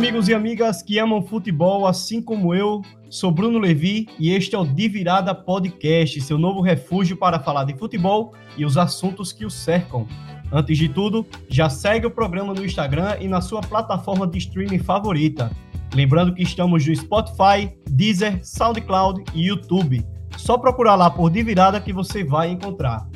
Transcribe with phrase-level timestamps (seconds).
[0.00, 2.80] Amigos e amigas que amam futebol, assim como eu.
[3.10, 7.64] Sou Bruno Levi e este é o De Virada Podcast, seu novo refúgio para falar
[7.64, 10.08] de futebol e os assuntos que o cercam.
[10.50, 14.78] Antes de tudo, já segue o programa no Instagram e na sua plataforma de streaming
[14.78, 15.50] favorita.
[15.94, 20.02] Lembrando que estamos no Spotify, Deezer, SoundCloud e YouTube.
[20.38, 23.06] Só procurar lá por De Virada que você vai encontrar.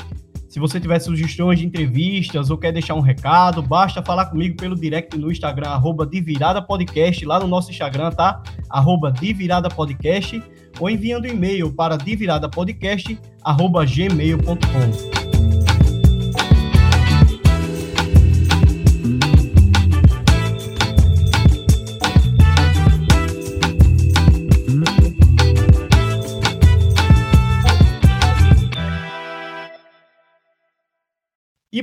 [0.55, 4.77] Se você tiver sugestões de entrevistas ou quer deixar um recado, basta falar comigo pelo
[4.77, 8.41] direct no Instagram, arroba de virada podcast, lá no nosso Instagram, tá?
[8.71, 10.41] Arroba de virada podcast,
[10.79, 15.24] ou enviando e-mail para diviradapodcast, arroba gmail.com.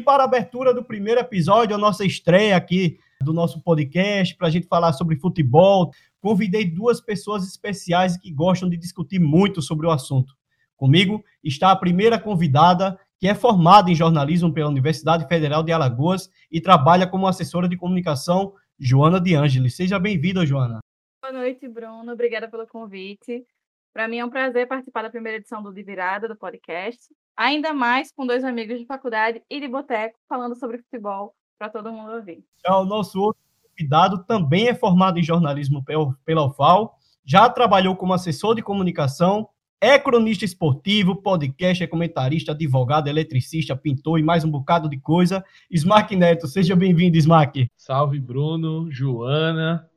[0.01, 4.51] para a abertura do primeiro episódio, a nossa estreia aqui do nosso podcast, para a
[4.51, 9.91] gente falar sobre futebol, convidei duas pessoas especiais que gostam de discutir muito sobre o
[9.91, 10.35] assunto.
[10.75, 16.29] Comigo está a primeira convidada, que é formada em jornalismo pela Universidade Federal de Alagoas
[16.51, 19.75] e trabalha como assessora de comunicação, Joana de Ângeles.
[19.75, 20.79] Seja bem-vinda, Joana.
[21.21, 22.11] Boa noite, Bruno.
[22.11, 23.45] Obrigada pelo convite.
[23.93, 27.13] Para mim é um prazer participar da primeira edição do De Virada, do podcast.
[27.35, 31.91] Ainda mais com dois amigos de faculdade e de boteco falando sobre futebol para todo
[31.91, 32.43] mundo ouvir.
[32.65, 35.83] É, o nosso outro convidado também é formado em jornalismo
[36.25, 39.47] pela UFAL, já trabalhou como assessor de comunicação,
[39.79, 45.43] é cronista esportivo, podcast, é comentarista, advogado, eletricista, pintor e mais um bocado de coisa.
[45.71, 47.67] Smack Neto, seja bem-vindo, Smack.
[47.75, 49.89] Salve, Bruno, Joana,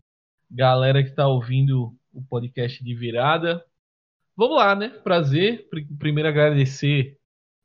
[0.50, 3.62] galera que está ouvindo o podcast de virada.
[4.36, 4.88] Vamos lá, né?
[4.88, 5.68] Prazer.
[5.98, 7.18] Primeiro agradecer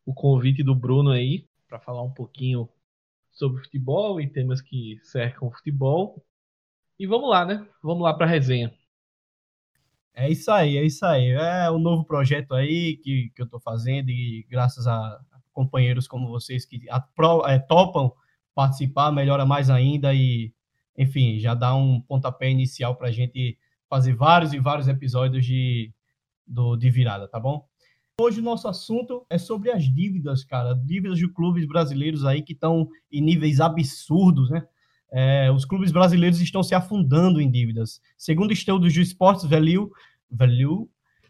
[0.09, 2.67] o convite do Bruno aí para falar um pouquinho
[3.31, 6.25] sobre futebol e temas que cercam o futebol.
[6.97, 7.63] E vamos lá, né?
[7.83, 8.73] Vamos lá para a resenha.
[10.15, 11.29] É isso aí, é isso aí.
[11.29, 15.21] É o novo projeto aí que, que eu estou fazendo e graças a
[15.53, 16.81] companheiros como vocês que
[17.45, 18.11] é, topam
[18.55, 20.51] participar, melhora mais ainda e,
[20.97, 25.93] enfim, já dá um pontapé inicial para a gente fazer vários e vários episódios de
[26.47, 27.69] do, de virada, tá bom?
[28.19, 30.73] Hoje o nosso assunto é sobre as dívidas, cara.
[30.73, 34.61] Dívidas de clubes brasileiros aí que estão em níveis absurdos, né?
[35.09, 38.01] É, os clubes brasileiros estão se afundando em dívidas.
[38.17, 39.89] Segundo estudos do Sports Value,
[40.29, 40.89] Value,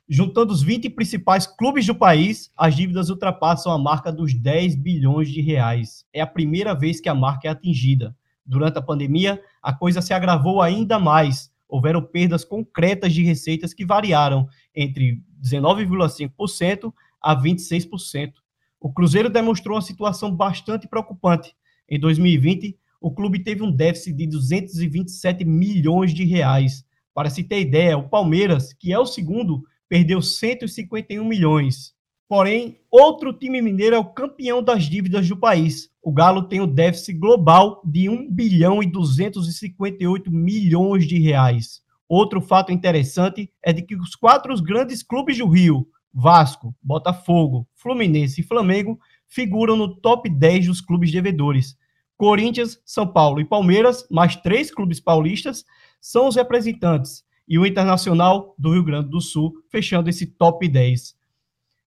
[0.09, 5.29] juntando os 20 principais clubes do país, as dívidas ultrapassam a marca dos 10 bilhões
[5.29, 6.03] de reais.
[6.11, 8.17] É a primeira vez que a marca é atingida.
[8.44, 13.85] Durante a pandemia, a coisa se agravou ainda mais, houveram perdas concretas de receitas que
[13.85, 18.33] variaram entre 19,5% a 26%.
[18.79, 21.53] O Cruzeiro demonstrou uma situação bastante preocupante.
[21.88, 26.83] Em 2020, o clube teve um déficit de 227 milhões de reais.
[27.13, 31.94] Para se ter ideia, o Palmeiras, que é o segundo, perdeu 151 milhões.
[32.27, 35.89] Porém, outro time mineiro é o campeão das dívidas do país.
[36.01, 41.81] O Galo tem um déficit global de 1 bilhão e 258 milhões de reais.
[42.09, 48.41] Outro fato interessante é de que os quatro grandes clubes do Rio, Vasco, Botafogo, Fluminense
[48.41, 51.77] e Flamengo, figuram no top 10 dos clubes devedores.
[52.17, 55.63] Corinthians, São Paulo e Palmeiras, mais três clubes paulistas,
[56.01, 61.15] são os representantes, e o Internacional do Rio Grande do Sul, fechando esse top 10.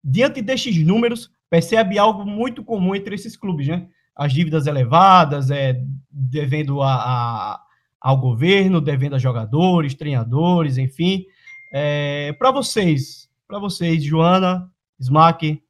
[0.03, 3.88] Diante destes números, percebe algo muito comum entre esses clubes, né?
[4.15, 7.62] As dívidas elevadas, é, devendo a, a
[8.01, 11.25] ao governo, devendo a jogadores, treinadores, enfim.
[11.71, 14.69] É, para vocês, para vocês, Joana,
[15.00, 15.63] Smack,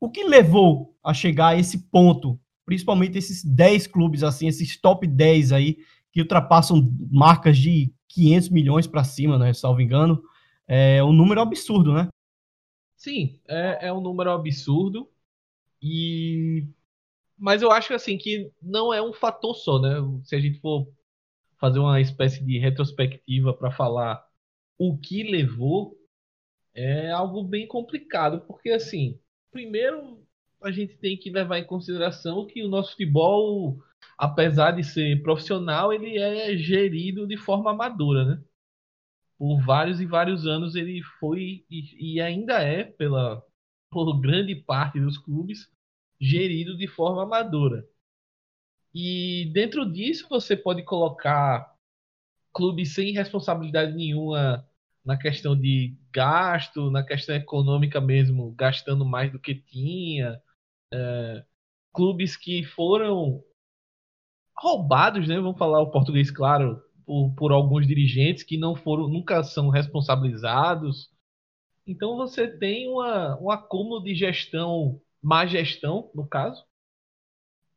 [0.00, 5.06] o que levou a chegar a esse ponto, principalmente esses 10 clubes, assim, esses top
[5.06, 5.78] 10 aí,
[6.10, 10.22] que ultrapassam marcas de 500 milhões para cima, né, salvo engano,
[10.66, 12.08] é um número absurdo, né?
[12.96, 15.08] Sim, é, é um número absurdo.
[15.80, 16.66] E
[17.38, 19.96] mas eu acho assim que não é um fator só, né?
[20.24, 20.88] Se a gente for
[21.58, 24.24] fazer uma espécie de retrospectiva para falar
[24.78, 25.96] o que levou,
[26.74, 29.18] é algo bem complicado, porque assim,
[29.50, 30.22] primeiro
[30.62, 33.78] a gente tem que levar em consideração que o nosso futebol,
[34.18, 38.44] apesar de ser profissional, ele é gerido de forma amadora, né?
[39.38, 43.42] por vários e vários anos ele foi e, e ainda é pela
[43.90, 45.70] por grande parte dos clubes
[46.20, 47.86] gerido de forma amadora.
[48.98, 51.70] E dentro disso você pode colocar
[52.50, 54.66] clubes sem responsabilidade nenhuma
[55.04, 60.40] na questão de gasto, na questão econômica mesmo, gastando mais do que tinha.
[60.90, 61.44] É,
[61.92, 63.44] clubes que foram
[64.56, 65.36] roubados, né?
[65.38, 71.10] Vamos falar o português claro, por, por alguns dirigentes que não foram, nunca são responsabilizados.
[71.86, 76.64] Então você tem uma, um acúmulo de gestão, má gestão, no caso.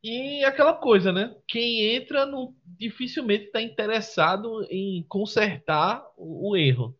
[0.02, 1.36] E aquela coisa, né?
[1.46, 6.96] Quem entra não, dificilmente está interessado em consertar o, o erro.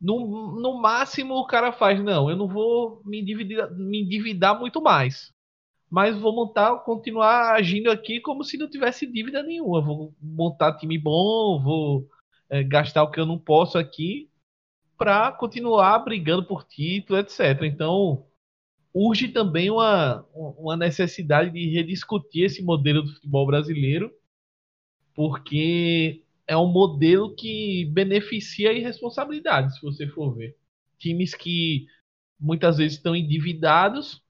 [0.00, 4.80] No, no máximo o cara faz, não, eu não vou me endividar, me endividar muito
[4.82, 5.32] mais.
[5.90, 9.80] Mas vou montar, continuar agindo aqui como se não tivesse dívida nenhuma.
[9.80, 12.08] Vou montar time bom, vou
[12.50, 14.30] é, gastar o que eu não posso aqui
[14.96, 17.62] para continuar brigando por título, etc.
[17.62, 18.26] Então,
[18.94, 24.12] urge também uma, uma necessidade de rediscutir esse modelo do futebol brasileiro,
[25.14, 30.56] porque é um modelo que beneficia a irresponsabilidade, se você for ver.
[30.98, 31.86] Times que
[32.38, 34.22] muitas vezes estão endividados,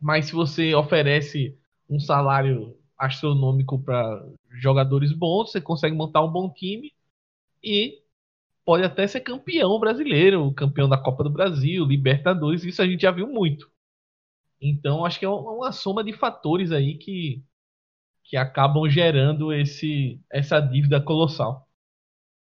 [0.00, 1.56] mas se você oferece
[1.88, 4.26] um salário astronômico para
[4.60, 6.92] jogadores bons, você consegue montar um bom time
[7.62, 8.02] e
[8.64, 13.10] pode até ser campeão brasileiro, campeão da Copa do Brasil, Libertadores, isso a gente já
[13.10, 13.70] viu muito.
[14.60, 17.44] Então, acho que é uma soma de fatores aí que,
[18.24, 21.68] que acabam gerando esse, essa dívida colossal.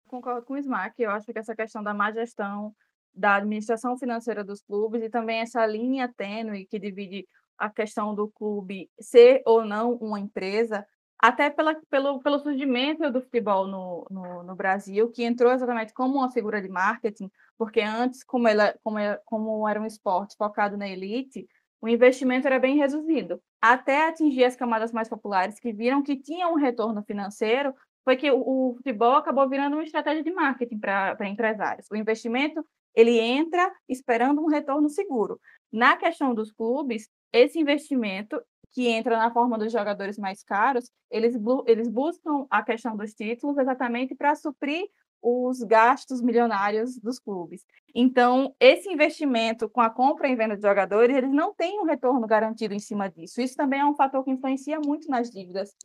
[0.08, 2.76] Concordo com o Smack, eu acho que essa questão da má gestão
[3.14, 7.28] da administração financeira dos clubes e também essa linha tênue que divide
[7.58, 10.86] a questão do clube ser ou não uma empresa,
[11.20, 16.18] até pela, pelo, pelo surgimento do futebol no, no, no, Brasil, que entrou exatamente como
[16.18, 20.90] uma figura de marketing, porque antes, como, ela, como, como era um esporte focado na
[20.90, 21.48] elite,
[21.82, 23.42] o investimento era bem reduzido.
[23.60, 27.74] Até atingir as camadas mais populares que viram que tinha um retorno financeiro,
[28.04, 31.88] foi que o, futebol acabou virando uma estratégia de marketing para empresários.
[31.92, 35.40] O investimento ele entra esperando um retorno seguro.
[35.72, 38.42] Na questão dos clubes, esse investimento
[38.72, 41.36] que entra na forma dos jogadores mais caros, eles,
[41.68, 44.88] eles buscam a questão dos títulos exatamente para suprir
[45.22, 47.66] os gastos milionários dos clubes.
[47.94, 52.26] Então, esse investimento com a compra e venda de jogadores, eles não têm um retorno
[52.26, 53.42] garantido em cima disso.
[53.42, 55.76] Isso também é um fator que influencia muito nas dívidas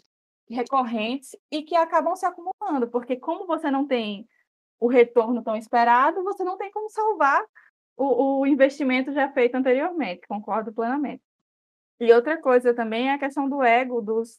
[0.48, 4.26] recorrentes e que acabam se acumulando, porque como você não tem
[4.78, 7.44] o retorno tão esperado, você não tem como salvar
[7.96, 11.22] o, o investimento já feito anteriormente, concordo plenamente.
[11.98, 14.38] E outra coisa também é a questão do ego dos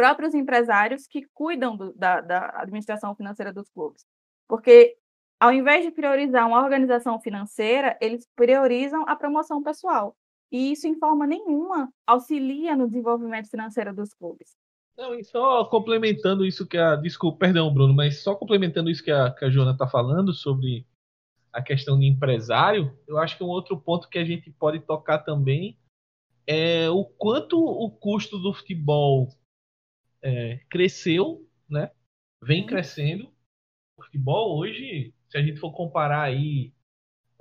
[0.00, 4.06] próprios empresários que cuidam do, da, da administração financeira dos clubes.
[4.48, 4.96] Porque,
[5.38, 10.16] ao invés de priorizar uma organização financeira, eles priorizam a promoção pessoal.
[10.50, 14.56] E isso, em forma nenhuma, auxilia no desenvolvimento financeiro dos clubes.
[14.96, 16.96] Não, e só complementando isso que a.
[16.96, 20.86] Desculpa, perdão, Bruno, mas só complementando isso que a, que a Joana está falando sobre
[21.52, 25.18] a questão de empresário, eu acho que um outro ponto que a gente pode tocar
[25.18, 25.78] também
[26.46, 29.28] é o quanto o custo do futebol
[30.22, 31.90] é, cresceu, né?
[32.42, 33.28] Vem crescendo.
[33.98, 36.72] O futebol hoje, se a gente for comparar aí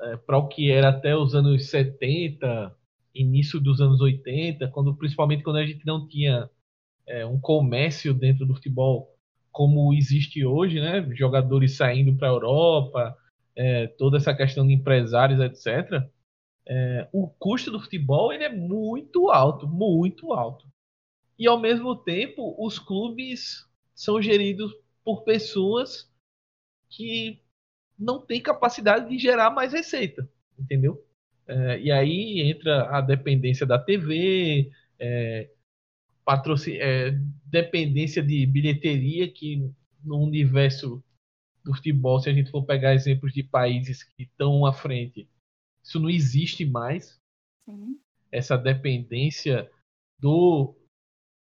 [0.02, 2.76] é, para o que era até os anos 70,
[3.14, 6.50] início dos anos 80, quando principalmente quando a gente não tinha
[7.08, 9.16] é, um comércio dentro do futebol
[9.52, 11.02] como existe hoje, né?
[11.16, 13.18] Jogadores saindo para a Europa,
[13.56, 16.04] é, toda essa questão de empresários, etc.
[16.68, 20.68] É, o custo do futebol ele é muito alto, muito alto
[21.40, 23.66] e ao mesmo tempo os clubes
[23.96, 26.12] são geridos por pessoas
[26.90, 27.42] que
[27.98, 31.04] não têm capacidade de gerar mais receita, entendeu?
[31.48, 34.70] É, e aí entra a dependência da TV,
[35.00, 35.50] é,
[36.78, 37.12] é,
[37.46, 39.72] dependência de bilheteria, que
[40.04, 41.04] no universo
[41.64, 45.28] do futebol, se a gente for pegar exemplos de países que estão à frente,
[45.84, 47.20] isso não existe mais.
[47.66, 48.00] Sim.
[48.32, 49.70] Essa dependência
[50.20, 50.76] do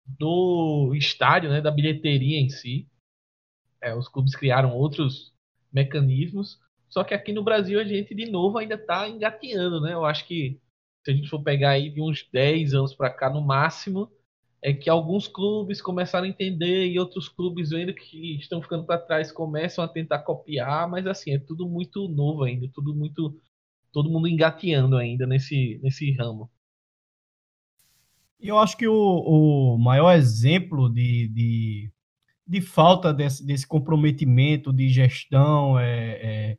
[0.06, 2.88] do estádio, né, da bilheteria em si.
[3.82, 5.34] É, os clubes criaram outros
[5.72, 6.60] mecanismos,
[6.90, 9.94] só que aqui no Brasil a gente de novo ainda está engateando, né?
[9.94, 10.60] Eu acho que
[11.04, 14.12] se a gente for pegar aí de uns 10 anos para cá no máximo,
[14.62, 18.98] é que alguns clubes começaram a entender e outros clubes vendo que estão ficando para
[19.00, 23.40] trás começam a tentar copiar, mas assim, é tudo muito novo ainda, tudo muito
[23.92, 26.50] todo mundo engateando ainda nesse nesse ramo.
[28.40, 31.92] E eu acho que o, o maior exemplo de, de,
[32.46, 36.58] de falta desse, desse, comprometimento de gestão é, é,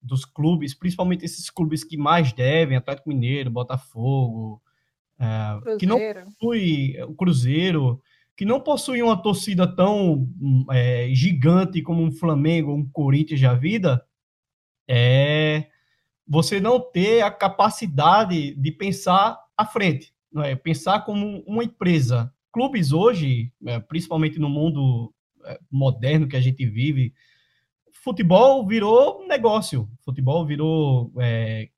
[0.00, 4.62] dos clubes, principalmente esses clubes que mais devem, Atlético Mineiro, Botafogo,
[5.18, 8.00] é, que não possui o Cruzeiro,
[8.36, 10.28] que não possui uma torcida tão
[10.70, 14.04] é, gigante como um Flamengo, um Corinthians da vida,
[14.88, 15.66] é
[16.28, 22.32] você não ter a capacidade de pensar à frente é, pensar como uma empresa.
[22.52, 25.12] Clubes hoje, é, principalmente no mundo
[25.44, 27.12] é, moderno que a gente vive,
[27.92, 29.88] futebol virou negócio.
[30.04, 31.68] Futebol virou é,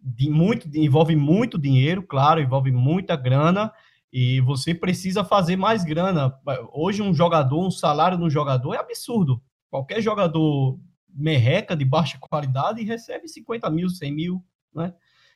[0.00, 3.72] de muito, envolve muito dinheiro, claro, envolve muita grana
[4.12, 6.34] e você precisa fazer mais grana.
[6.72, 9.42] Hoje um jogador, um salário de um jogador é absurdo.
[9.70, 10.78] Qualquer jogador
[11.08, 14.94] merreca de baixa qualidade recebe 50 mil, 100 mil, né?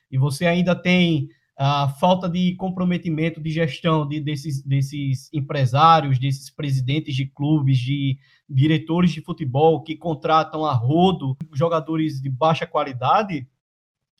[0.09, 6.49] E você ainda tem a falta de comprometimento de gestão de, desses, desses empresários, desses
[6.49, 8.17] presidentes de clubes, de
[8.49, 13.47] diretores de futebol que contratam a rodo jogadores de baixa qualidade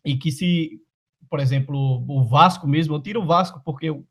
[0.05, 0.79] e que se,
[1.29, 4.05] por exemplo, o Vasco mesmo, eu tiro o Vasco porque eu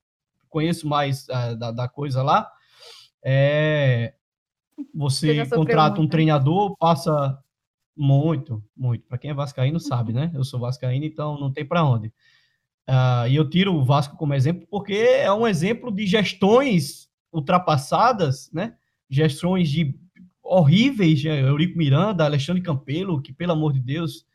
[0.48, 2.50] conheço mais uh, da, da, coisa lá,
[3.24, 4.14] é,
[4.94, 6.02] você contrata muito.
[6.02, 7.38] um treinador, passa
[7.96, 9.06] muito, muito.
[9.06, 10.30] Para quem é vascaíno sabe, né?
[10.34, 12.12] Eu sou vascaíno, então não tem para onde.
[12.88, 18.50] Uh, e eu tiro o Vasco como exemplo porque é um exemplo de gestões ultrapassadas,
[18.52, 18.74] né?
[19.08, 19.94] Gestões de
[20.42, 21.40] horríveis, né?
[21.40, 24.26] Eurico Miranda, Alexandre Campelo, que pelo amor de Deus,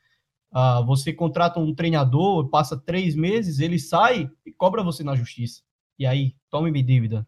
[0.53, 5.61] uh, você contrata um treinador, passa três meses, ele sai e cobra você na justiça.
[5.99, 7.27] E aí, tome-me dívida.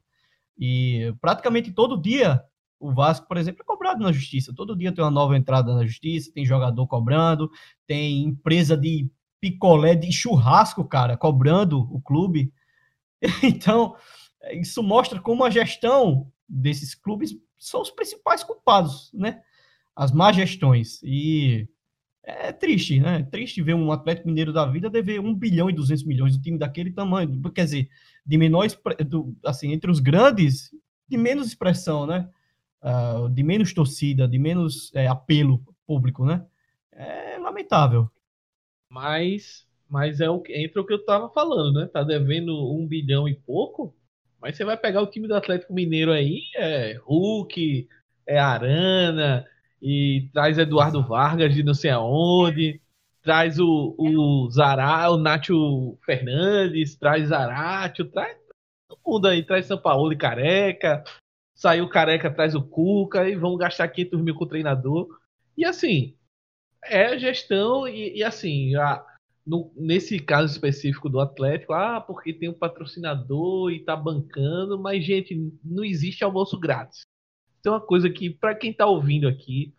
[0.58, 2.44] E praticamente todo dia
[2.80, 4.54] o Vasco, por exemplo, é cobrado na justiça.
[4.56, 7.52] Todo dia tem uma nova entrada na justiça, tem jogador cobrando,
[7.86, 9.10] tem empresa de
[9.40, 12.54] picolé de churrasco, cara, cobrando o clube.
[13.44, 13.96] Então,
[14.54, 19.42] isso mostra como a gestão desses clubes são os principais culpados, né?
[19.96, 21.02] As más gestões.
[21.04, 21.68] E
[22.24, 23.20] é triste, né?
[23.20, 26.42] É triste ver um Atlético Mineiro da vida dever 1 bilhão e 200 milhões, um
[26.42, 27.42] time daquele tamanho.
[27.54, 27.90] Quer dizer,
[28.26, 28.66] de menor,
[29.46, 30.72] assim, entre os grandes,
[31.08, 32.30] de menos expressão, né?
[32.82, 36.46] Uh, de menos torcida, de menos é, apelo público, né?
[36.94, 38.10] É lamentável.
[38.90, 41.88] Mas, mas é o entra o que eu tava falando, né?
[41.88, 43.96] Tá devendo um bilhão e pouco,
[44.42, 47.88] mas você vai pegar o time do Atlético Mineiro aí, é Hulk,
[48.26, 49.46] é Arana,
[49.82, 52.82] e traz Eduardo Vargas de não sei aonde,
[53.22, 58.38] traz o, o Zará, o Nátio Fernandes, traz Zaratio, traz
[58.88, 61.04] todo mundo aí, traz São Paulo e Careca,
[61.54, 65.08] saiu Careca, traz o Cuca, e vão gastar 500 mil com o treinador.
[65.58, 66.16] E assim,
[66.84, 69.06] é gestão e, e assim, a,
[69.46, 75.04] no, nesse caso específico do Atlético, ah, porque tem um patrocinador e tá bancando, mas,
[75.04, 77.02] gente, não existe almoço grátis.
[77.62, 79.74] Tem uma coisa que, para quem tá ouvindo aqui,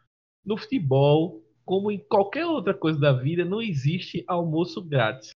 [0.44, 5.30] no futebol, como em qualquer outra coisa da vida, não existe almoço grátis.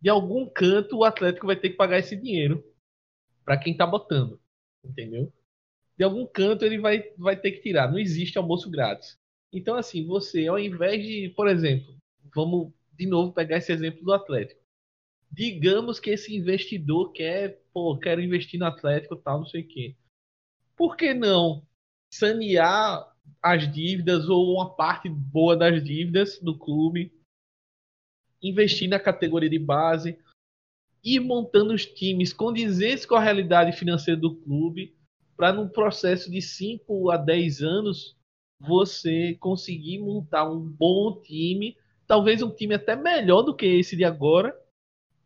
[0.00, 2.64] De algum canto, o Atlético vai ter que pagar esse dinheiro
[3.44, 4.40] para quem tá botando,
[4.84, 5.32] entendeu?
[5.96, 7.90] De algum canto ele vai, vai ter que tirar.
[7.90, 9.16] Não existe almoço grátis.
[9.52, 11.94] Então, assim, você, ao invés de, por exemplo,
[12.34, 14.60] vamos de novo pegar esse exemplo do Atlético.
[15.30, 19.96] Digamos que esse investidor quer, pô, quero investir no Atlético tal, não sei o quê.
[20.76, 21.66] Por que não
[22.12, 23.10] sanear
[23.42, 27.12] as dívidas ou uma parte boa das dívidas do clube,
[28.42, 30.18] investir na categoria de base,
[31.04, 34.96] ir montando os times condizentes com a realidade financeira do clube,
[35.36, 38.16] para num processo de 5 a 10 anos
[38.62, 41.76] você conseguir montar um bom time,
[42.06, 44.56] talvez um time até melhor do que esse de agora,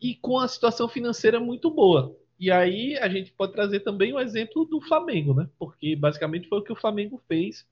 [0.00, 2.16] e com a situação financeira muito boa.
[2.38, 5.48] E aí a gente pode trazer também o exemplo do Flamengo, né?
[5.58, 7.66] Porque basicamente foi o que o Flamengo fez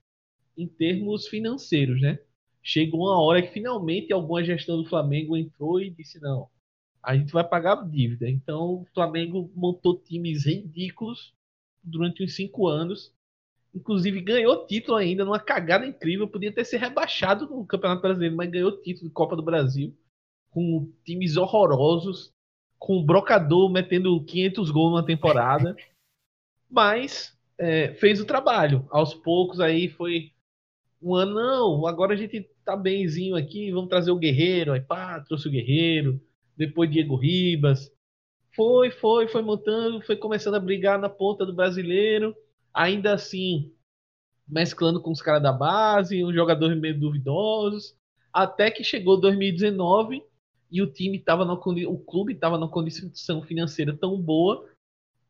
[0.57, 2.19] em termos financeiros, né?
[2.61, 6.47] Chegou uma hora que finalmente alguma gestão do Flamengo entrou e disse não,
[7.01, 8.29] a gente vai pagar dívida.
[8.29, 11.33] Então o Flamengo montou times ridículos
[11.83, 13.14] durante uns cinco anos
[13.75, 16.29] Inclusive ganhou título ainda, numa cagada incrível.
[16.29, 19.93] Podia ter sido rebaixado no Campeonato Brasileiro, mas ganhou título de Copa do Brasil.
[20.49, 22.33] Com times horrorosos.
[22.79, 25.75] Com o Brocador metendo 500 gols numa temporada.
[26.69, 28.87] Mas é, fez o trabalho.
[28.89, 30.31] Aos poucos aí foi
[31.01, 34.73] um ano, não, agora a gente tá benzinho aqui, vamos trazer o Guerreiro.
[34.73, 36.19] Aí pá, trouxe o Guerreiro.
[36.57, 37.91] Depois Diego Ribas.
[38.55, 42.35] Foi, foi, foi montando, foi começando a brigar na ponta do brasileiro
[42.75, 43.71] ainda assim
[44.47, 47.95] mesclando com os caras da base, uns jogadores meio duvidosos,
[48.31, 50.21] até que chegou 2019
[50.69, 54.69] e o time estava o clube estava numa condição financeira tão boa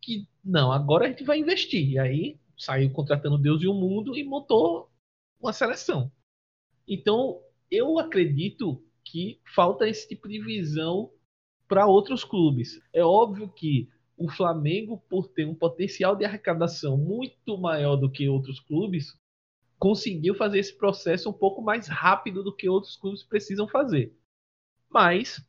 [0.01, 1.91] que não, agora a gente vai investir.
[1.91, 4.89] E aí saiu contratando Deus e o mundo e montou
[5.39, 6.11] uma seleção.
[6.87, 11.11] Então, eu acredito que falta esse tipo de visão
[11.67, 12.81] para outros clubes.
[12.93, 18.29] É óbvio que o Flamengo, por ter um potencial de arrecadação muito maior do que
[18.29, 19.17] outros clubes,
[19.77, 24.15] conseguiu fazer esse processo um pouco mais rápido do que outros clubes precisam fazer.
[24.89, 25.45] Mas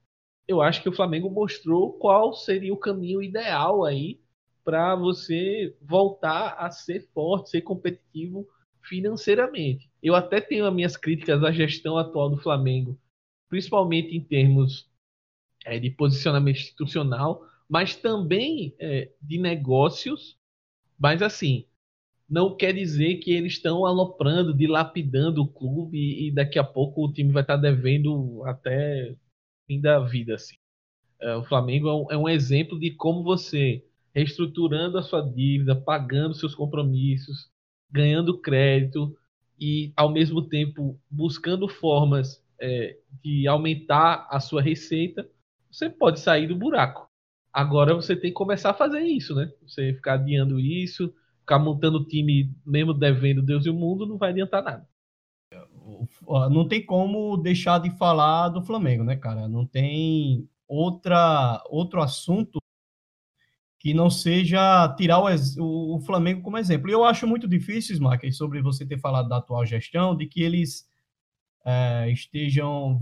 [0.48, 4.20] eu acho que o Flamengo mostrou qual seria o caminho ideal aí
[4.64, 8.48] para você voltar a ser forte, ser competitivo
[8.82, 9.88] financeiramente.
[10.02, 12.98] Eu até tenho as minhas críticas à gestão atual do Flamengo,
[13.48, 14.90] principalmente em termos
[15.64, 20.36] é, de posicionamento institucional, mas também é, de negócios.
[20.98, 21.66] Mas assim,
[22.28, 27.12] não quer dizer que eles estão aloprando, dilapidando o clube e daqui a pouco o
[27.12, 29.14] time vai estar devendo até
[29.66, 30.34] fim da vida.
[30.34, 30.56] Assim.
[31.20, 35.76] É, o Flamengo é um, é um exemplo de como você, reestruturando a sua dívida,
[35.76, 37.50] pagando seus compromissos,
[37.90, 39.16] ganhando crédito
[39.58, 45.28] e, ao mesmo tempo, buscando formas é, de aumentar a sua receita,
[45.70, 47.08] você pode sair do buraco.
[47.56, 49.50] Agora você tem que começar a fazer isso, né?
[49.66, 51.10] Você ficar adiando isso,
[51.40, 54.86] ficar montando time mesmo devendo Deus e o mundo, não vai adiantar nada.
[56.50, 59.48] Não tem como deixar de falar do Flamengo, né, cara?
[59.48, 62.58] Não tem outra, outro assunto
[63.78, 66.90] que não seja tirar o, o, Flamengo como exemplo.
[66.90, 70.42] E eu acho muito difícil, Smack, sobre você ter falado da atual gestão, de que
[70.42, 70.86] eles
[71.64, 73.00] é, estejam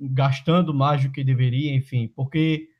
[0.00, 2.71] gastando mais do que deveria, enfim, porque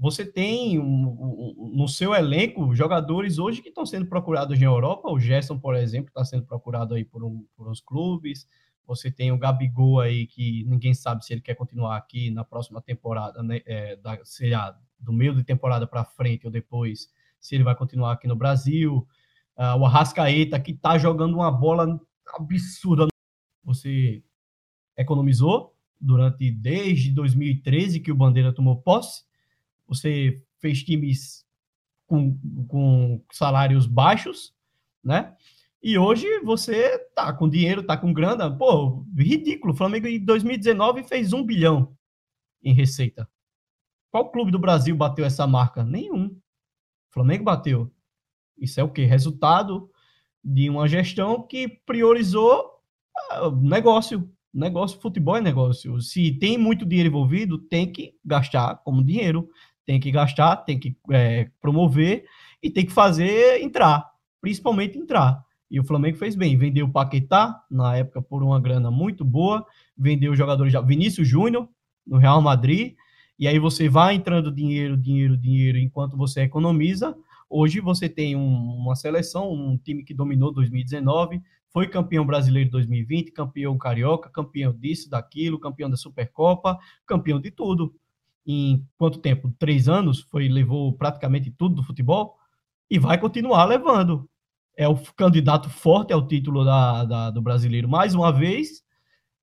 [0.00, 5.10] você tem um, um, no seu elenco jogadores hoje que estão sendo procurados na Europa.
[5.10, 8.48] O Gerson, por exemplo, está sendo procurado aí por, um, por uns clubes.
[8.86, 12.80] Você tem o Gabigol aí que ninguém sabe se ele quer continuar aqui na próxima
[12.80, 17.08] temporada, né, é, da, seja do meio de temporada para frente ou depois,
[17.38, 19.06] se ele vai continuar aqui no Brasil.
[19.54, 22.00] Uh, o Arrascaeta que está jogando uma bola
[22.38, 23.06] absurda.
[23.64, 24.24] Você
[24.96, 29.28] economizou durante desde 2013 que o Bandeira tomou posse
[29.90, 31.44] você fez times
[32.06, 34.54] com, com salários baixos,
[35.02, 35.36] né?
[35.82, 39.72] E hoje você tá com dinheiro, tá com grana, pô, ridículo.
[39.72, 41.96] O Flamengo em 2019 fez um bilhão
[42.62, 43.28] em receita.
[44.10, 45.82] Qual clube do Brasil bateu essa marca?
[45.82, 46.26] Nenhum.
[46.26, 47.90] O Flamengo bateu.
[48.58, 49.04] Isso é o quê?
[49.04, 49.90] Resultado
[50.44, 52.70] de uma gestão que priorizou
[53.30, 54.30] ah, negócio.
[54.52, 56.00] Negócio, futebol é negócio.
[56.00, 59.48] Se tem muito dinheiro envolvido, tem que gastar como dinheiro
[59.90, 62.24] tem que gastar, tem que é, promover
[62.62, 64.08] e tem que fazer entrar,
[64.40, 65.44] principalmente entrar.
[65.68, 69.66] E o Flamengo fez bem, vendeu o Paquetá na época por uma grana muito boa,
[69.98, 71.68] vendeu o jogador já Vinícius Júnior
[72.06, 72.94] no Real Madrid,
[73.36, 77.16] e aí você vai entrando dinheiro, dinheiro, dinheiro enquanto você economiza.
[77.48, 83.32] Hoje você tem um, uma seleção, um time que dominou 2019, foi campeão brasileiro 2020,
[83.32, 87.92] campeão carioca, campeão disso, daquilo, campeão da Supercopa, campeão de tudo
[88.46, 89.52] em quanto tempo?
[89.58, 92.36] Três anos, foi levou praticamente tudo do futebol
[92.90, 94.28] e vai continuar levando.
[94.76, 98.82] É o candidato forte ao título da, da, do brasileiro mais uma vez.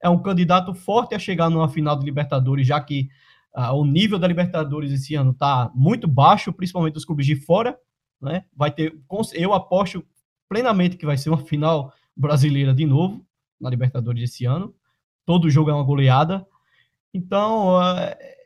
[0.01, 3.09] É um candidato forte a chegar numa final de Libertadores, já que
[3.53, 7.77] ah, o nível da Libertadores esse ano está muito baixo, principalmente os clubes de fora.
[8.21, 8.45] Né?
[8.55, 8.99] Vai ter,
[9.33, 10.05] eu aposto
[10.49, 13.25] plenamente que vai ser uma final brasileira de novo
[13.59, 14.73] na Libertadores esse ano.
[15.25, 16.45] Todo jogo é uma goleada.
[17.13, 18.36] Então, é,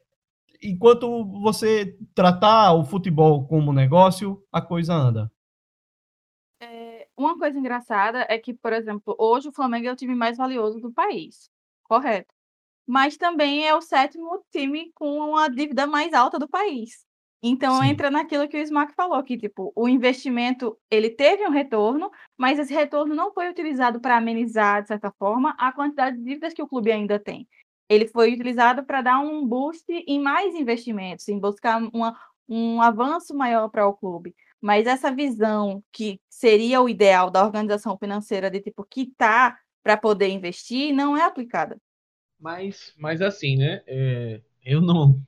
[0.61, 5.31] enquanto você tratar o futebol como negócio, a coisa anda.
[6.61, 10.37] É, uma coisa engraçada é que, por exemplo, hoje o Flamengo é o time mais
[10.37, 11.49] valioso do país,
[11.83, 12.33] correto?
[12.87, 17.05] Mas também é o sétimo time com a dívida mais alta do país.
[17.43, 17.89] Então Sim.
[17.89, 22.59] entra naquilo que o Smack falou, que tipo, o investimento ele teve um retorno, mas
[22.59, 26.61] esse retorno não foi utilizado para amenizar, de certa forma, a quantidade de dívidas que
[26.61, 27.47] o clube ainda tem
[27.91, 33.35] ele foi utilizado para dar um boost em mais investimentos, em buscar uma, um avanço
[33.35, 34.33] maior para o clube.
[34.61, 40.29] Mas essa visão que seria o ideal da organização financeira de tipo quitar para poder
[40.29, 41.77] investir não é aplicada.
[42.39, 43.81] Mas, mas assim, né?
[43.85, 45.21] É, eu não.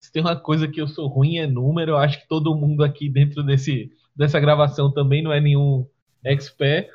[0.00, 1.92] Se tem uma coisa que eu sou ruim é número.
[1.92, 5.86] Eu acho que todo mundo aqui dentro desse, dessa gravação também não é nenhum
[6.24, 6.88] expert.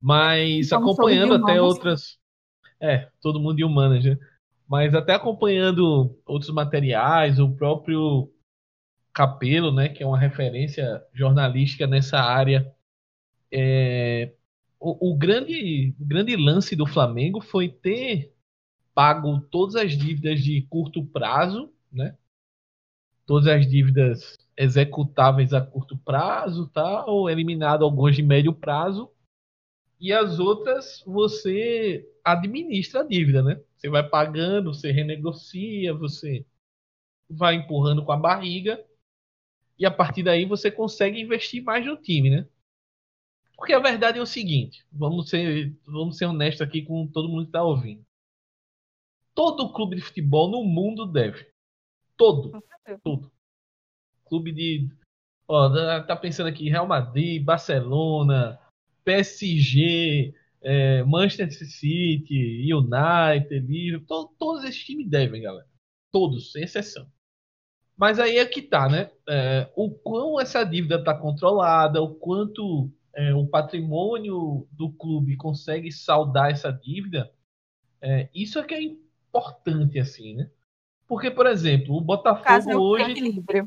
[0.00, 2.18] Mas acompanhando até outras.
[2.80, 4.18] É, todo mundo de um manager.
[4.66, 8.30] Mas até acompanhando outros materiais, o próprio
[9.12, 12.74] Capelo, né, que é uma referência jornalística nessa área,
[13.52, 14.32] é,
[14.80, 18.34] o, o, grande, grande lance do Flamengo foi ter
[18.92, 22.16] pago todas as dívidas de curto prazo, né?
[23.26, 27.04] Todas as dívidas executáveis a curto prazo, tá?
[27.06, 29.10] Ou eliminado algumas de médio prazo.
[30.00, 33.60] E as outras você administra a dívida, né?
[33.84, 36.46] Você vai pagando, você renegocia, você
[37.28, 38.82] vai empurrando com a barriga
[39.78, 42.48] e a partir daí você consegue investir mais no time, né?
[43.54, 47.42] Porque a verdade é o seguinte, vamos ser, vamos ser honestos aqui com todo mundo
[47.42, 48.02] que está ouvindo.
[49.34, 51.46] Todo clube de futebol no mundo deve.
[52.16, 52.58] Todo.
[53.02, 53.30] Todo.
[54.24, 54.88] Clube de
[55.46, 55.68] Ó,
[56.06, 58.58] tá pensando aqui Real Madrid, Barcelona,
[59.04, 60.34] PSG,
[60.64, 65.66] é, Manchester City, United, Liverpool, to, todos esses times devem, galera.
[66.10, 67.06] Todos, sem exceção.
[67.96, 69.10] Mas aí é que tá, né?
[69.28, 75.92] É, o quão essa dívida está controlada, o quanto é, o patrimônio do clube consegue
[75.92, 77.30] saldar essa dívida,
[78.00, 80.50] é, isso é que é importante, assim, né?
[81.06, 83.12] Porque, por exemplo, o Botafogo Caso hoje.
[83.12, 83.66] Equilíbrio.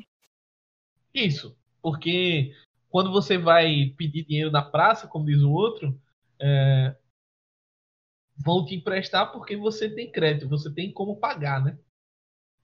[1.14, 1.56] Isso.
[1.82, 2.54] Porque
[2.90, 5.98] quando você vai pedir dinheiro na praça, como diz o outro,
[6.40, 6.96] é,
[8.38, 11.78] vão te emprestar porque você tem crédito, você tem como pagar, né?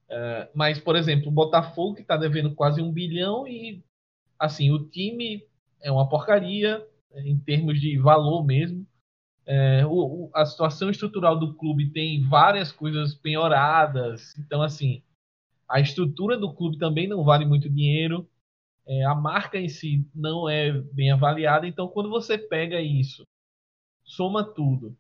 [0.10, 3.84] É, mas, por exemplo, o Botafogo que está devendo quase um bilhão e,
[4.38, 5.46] assim, o time
[5.82, 8.86] é uma porcaria em termos de valor mesmo.
[9.46, 15.04] É, o, a situação estrutural do clube tem várias coisas penhoradas, então, assim,
[15.68, 18.30] a estrutura do clube também não vale muito dinheiro
[18.86, 21.68] é, a marca em si não é bem avaliada.
[21.68, 23.24] Então, quando você pega isso,
[24.16, 24.98] soma tudo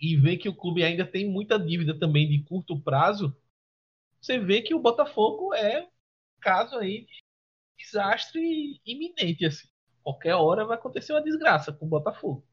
[0.00, 3.36] e vê que o clube ainda tem muita dívida também de curto prazo,
[4.20, 5.88] você vê que o Botafogo é
[6.40, 9.44] caso aí de desastre iminente.
[9.44, 9.68] Assim.
[10.02, 12.46] Qualquer hora vai acontecer uma desgraça com o Botafogo.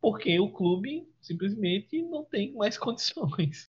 [0.00, 3.70] Porque o clube simplesmente não tem mais condições.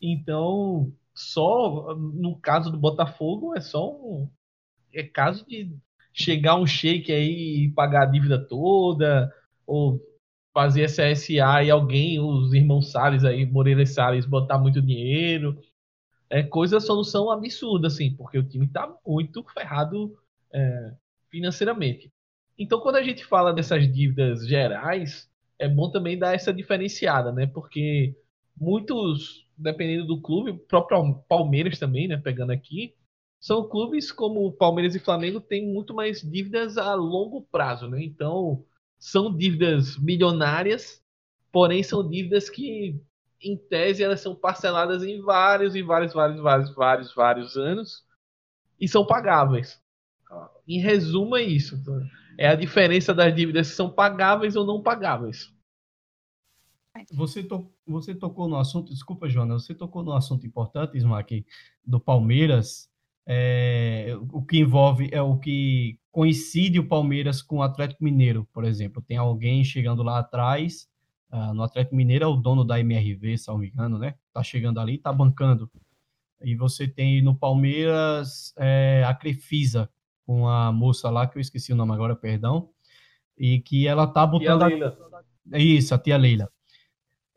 [0.00, 4.30] Então, só no caso do Botafogo, é só um,
[4.92, 5.76] é caso de
[6.12, 9.34] chegar um shake aí e pagar a dívida toda,
[9.66, 10.09] ou
[10.52, 15.60] fazer essa SA e alguém, os irmãos Salles aí, Moreira e Salles, botar muito dinheiro.
[16.28, 20.16] É coisa, solução absurda, assim, porque o time tá muito ferrado
[20.52, 20.92] é,
[21.30, 22.12] financeiramente.
[22.58, 27.46] Então, quando a gente fala dessas dívidas gerais, é bom também dar essa diferenciada, né?
[27.46, 28.14] Porque
[28.56, 32.16] muitos, dependendo do clube, o próprio Palmeiras também, né?
[32.16, 32.94] Pegando aqui,
[33.40, 38.02] são clubes como Palmeiras e Flamengo têm muito mais dívidas a longo prazo, né?
[38.02, 38.64] Então,
[39.00, 41.02] são dívidas milionárias,
[41.50, 43.02] porém são dívidas que,
[43.42, 48.04] em tese, elas são parceladas em vários e vários, vários, vários, vários, vários anos
[48.78, 49.80] e são pagáveis.
[50.68, 51.82] Em resumo, é isso.
[52.38, 55.52] É a diferença das dívidas que são pagáveis ou não pagáveis.
[57.12, 61.46] Você, to, você tocou no assunto, desculpa, Jonas, você tocou no assunto importante, Smack,
[61.84, 62.90] do Palmeiras
[63.26, 68.64] é, o que envolve é o que coincide o Palmeiras com o Atlético Mineiro, por
[68.64, 69.02] exemplo.
[69.02, 70.88] Tem alguém chegando lá atrás,
[71.32, 74.14] uh, no Atlético Mineiro é o dono da MRV, se não me engano, né?
[74.32, 75.70] Tá chegando ali, tá bancando.
[76.42, 79.90] E você tem no Palmeiras é, a Crefisa,
[80.26, 82.70] com a moça lá, que eu esqueci o nome agora, perdão,
[83.36, 84.62] e que ela tá botando.
[84.62, 85.58] A...
[85.58, 86.48] Isso, a tia Leila.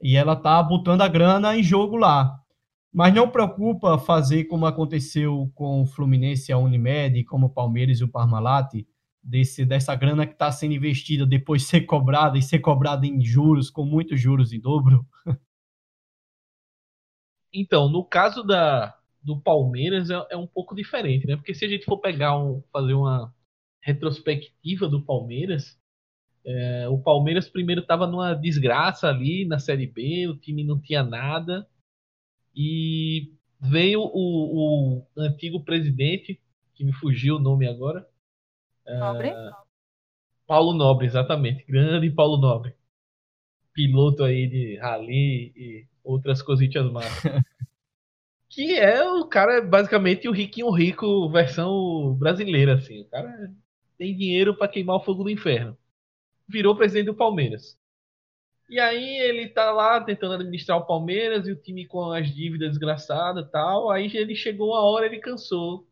[0.01, 2.42] E ela tá botando a grana em jogo lá.
[2.93, 8.03] Mas não preocupa fazer como aconteceu com o Fluminense a Unimed, como o Palmeiras e
[8.03, 8.85] o Parmalat,
[9.23, 13.69] desse, dessa grana que está sendo investida depois ser cobrada e ser cobrada em juros,
[13.69, 15.05] com muitos juros em dobro?
[17.51, 21.35] Então, no caso da, do Palmeiras é, é, um pouco diferente, né?
[21.35, 23.33] Porque se a gente for pegar um, fazer uma
[23.81, 25.79] retrospectiva do Palmeiras,
[26.45, 31.03] é, o Palmeiras primeiro estava numa desgraça ali na Série B, o time não tinha
[31.03, 31.67] nada.
[32.55, 36.39] E veio o, o antigo presidente,
[36.73, 38.07] que me fugiu o nome agora.
[38.87, 39.29] Nobre?
[39.29, 39.51] Uh,
[40.45, 41.65] Paulo Nobre, exatamente.
[41.65, 42.75] Grande Paulo Nobre.
[43.73, 47.07] Piloto aí de rally e outras cositas mais.
[48.49, 53.01] que é o cara, basicamente, o riquinho rico versão brasileira, assim.
[53.01, 53.51] O cara
[53.97, 55.77] tem dinheiro para queimar o fogo do inferno.
[56.47, 57.77] Virou presidente do Palmeiras.
[58.69, 62.69] E aí ele tá lá tentando administrar o Palmeiras e o time com as dívidas
[62.69, 63.91] desgraçadas tal.
[63.91, 65.87] Aí ele chegou a hora, ele cansou.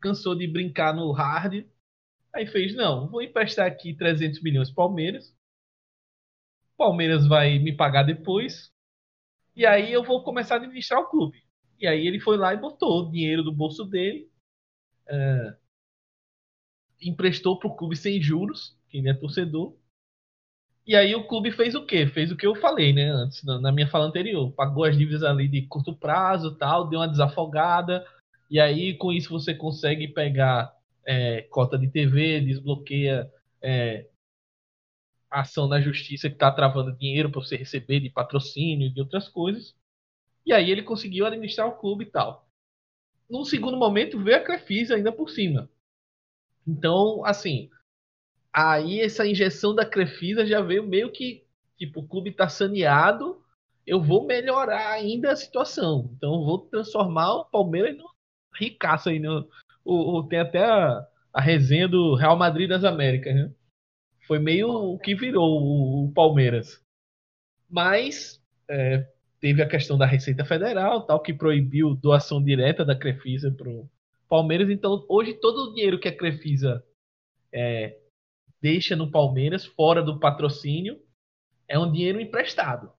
[0.00, 1.64] Cansou de brincar no hard.
[2.32, 5.34] Aí fez, não, vou emprestar aqui 300 milhões Palmeiras.
[6.76, 8.72] Palmeiras vai me pagar depois.
[9.54, 11.44] E aí eu vou começar a administrar o clube.
[11.78, 14.28] E aí ele foi lá e botou o dinheiro do bolso dele.
[15.06, 15.56] É,
[17.00, 19.76] emprestou para o clube sem juros, que ele é torcedor
[20.86, 22.06] e aí o clube fez o quê?
[22.06, 24.52] Fez o que eu falei, né, antes, na minha fala anterior.
[24.52, 28.06] Pagou as dívidas ali de curto prazo tal, deu uma desafogada.
[28.50, 33.30] E aí, com isso, você consegue pegar é, cota de TV, desbloqueia
[33.62, 34.06] é,
[35.30, 39.28] ação na justiça que está travando dinheiro para você receber de patrocínio e de outras
[39.28, 39.74] coisas.
[40.46, 42.46] E aí ele conseguiu administrar o clube e tal.
[43.28, 45.68] Num segundo momento, veio a Crefisa ainda por cima.
[46.66, 47.70] Então, assim,
[48.54, 51.44] Aí essa injeção da Crefisa já veio meio que,
[51.76, 53.42] tipo, o clube está saneado,
[53.84, 56.08] eu vou melhorar ainda a situação.
[56.16, 58.08] Então vou transformar o Palmeiras no
[58.54, 59.18] ricaço aí.
[59.18, 59.48] No,
[59.84, 63.52] o, o, tem até a, a resenha do Real Madrid das Américas, né?
[64.24, 66.80] Foi meio o que virou o, o Palmeiras.
[67.68, 68.40] Mas
[68.70, 69.04] é,
[69.40, 73.90] teve a questão da Receita Federal, tal, que proibiu doação direta da Crefisa para o
[74.28, 74.70] Palmeiras.
[74.70, 76.84] Então, hoje, todo o dinheiro que a Crefisa
[77.52, 77.98] é,
[78.64, 80.98] deixa no Palmeiras, fora do patrocínio,
[81.68, 82.90] é um dinheiro emprestado.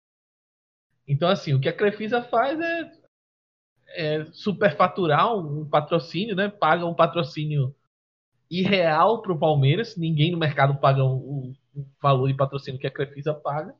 [1.07, 2.91] Então, assim, o que a Crefisa faz é,
[3.95, 6.49] é superfaturar um, patrocínio, né?
[6.49, 7.75] Paga um patrocínio
[8.47, 9.97] irreal para o Palmeiras.
[9.97, 13.73] Ninguém no mercado paga o, o, valor de patrocínio que a Crefisa paga.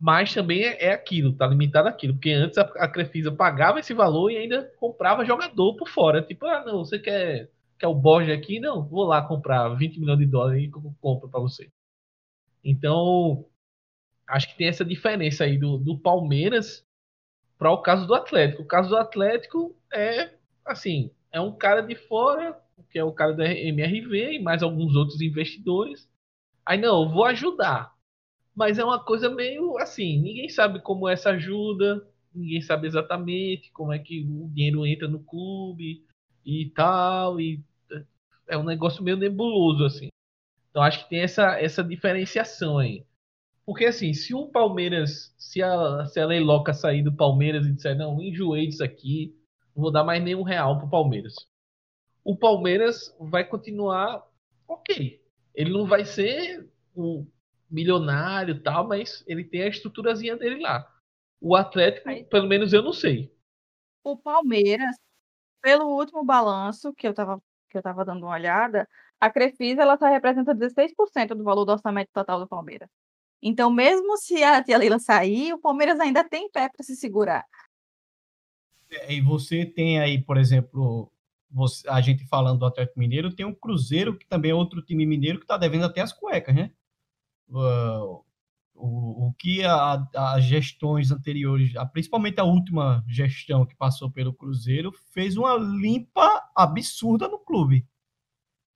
[0.00, 2.14] Mas também é, é aquilo, tá limitado aquilo.
[2.14, 6.22] Porque antes a, a, Crefisa pagava esse valor e ainda comprava jogador por fora.
[6.22, 10.00] Tipo, ah, não, você quer que é o Borja aqui, não, vou lá comprar 20
[10.00, 11.70] milhões de dólares e compro para você.
[12.64, 13.46] Então,
[14.26, 16.84] acho que tem essa diferença aí do, do Palmeiras
[17.56, 18.62] para o caso do Atlético.
[18.62, 22.60] O caso do Atlético é, assim, é um cara de fora,
[22.90, 26.10] que é o cara da MRV e mais alguns outros investidores.
[26.66, 27.94] Aí, não, eu vou ajudar.
[28.56, 33.70] Mas é uma coisa meio assim, ninguém sabe como é essa ajuda, ninguém sabe exatamente
[33.70, 36.04] como é que o dinheiro entra no clube
[36.44, 37.62] e tal, e
[38.48, 40.08] é um negócio meio nebuloso, assim.
[40.70, 43.04] Então acho que tem essa, essa diferenciação aí.
[43.66, 47.96] Porque assim, se o Palmeiras, se a, se a Leiloca sair do Palmeiras e disser,
[47.96, 49.36] não, enjoei disso aqui,
[49.76, 51.34] não vou dar mais nenhum real pro Palmeiras.
[52.24, 54.26] O Palmeiras vai continuar
[54.66, 55.22] ok.
[55.54, 57.26] Ele não vai ser um
[57.70, 60.90] milionário tal, mas ele tem a estruturazinha dele lá.
[61.40, 63.32] O Atlético, pelo menos eu não sei.
[64.02, 64.96] O Palmeiras,
[65.60, 68.88] pelo último balanço que eu tava que eu estava dando uma olhada,
[69.20, 72.88] a Crefisa ela só representa 16% do valor do orçamento total do Palmeiras.
[73.42, 77.44] Então, mesmo se a tia Leila sair, o Palmeiras ainda tem pé para se segurar.
[78.90, 81.12] É, e você tem aí, por exemplo,
[81.50, 84.82] você, a gente falando do Atlético Mineiro, tem o um Cruzeiro, que também é outro
[84.82, 86.72] time mineiro que está devendo até as cuecas, né?
[88.78, 95.36] O, o que as gestões anteriores, principalmente a última gestão que passou pelo Cruzeiro, fez
[95.36, 97.84] uma limpa absurda no clube.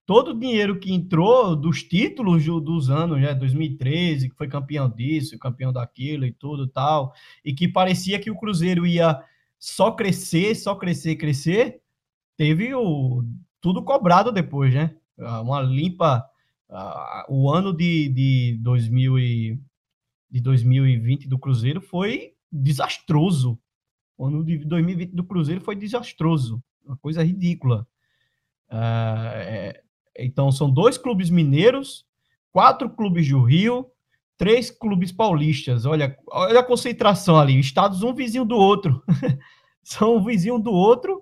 [0.04, 5.38] Todo o dinheiro que entrou dos títulos dos anos, né, 2013, que foi campeão disso,
[5.38, 7.12] campeão daquilo e tudo tal,
[7.44, 9.22] e que parecia que o Cruzeiro ia
[9.58, 11.80] só crescer, só crescer, crescer,
[12.36, 13.22] teve o,
[13.60, 14.96] tudo cobrado depois, né?
[15.16, 16.28] Uma limpa.
[16.68, 19.60] Uh, o ano de, de 2000 e
[20.32, 23.58] de 2020 do Cruzeiro foi desastroso.
[24.16, 27.86] O ano de 2020 do Cruzeiro foi desastroso, uma coisa ridícula.
[28.70, 29.82] É,
[30.18, 32.06] então, são dois clubes mineiros,
[32.50, 33.86] quatro clubes do Rio,
[34.38, 35.84] três clubes paulistas.
[35.84, 37.58] Olha, olha a concentração ali.
[37.60, 39.02] Estados um vizinho do outro.
[39.84, 41.20] são um vizinho do outro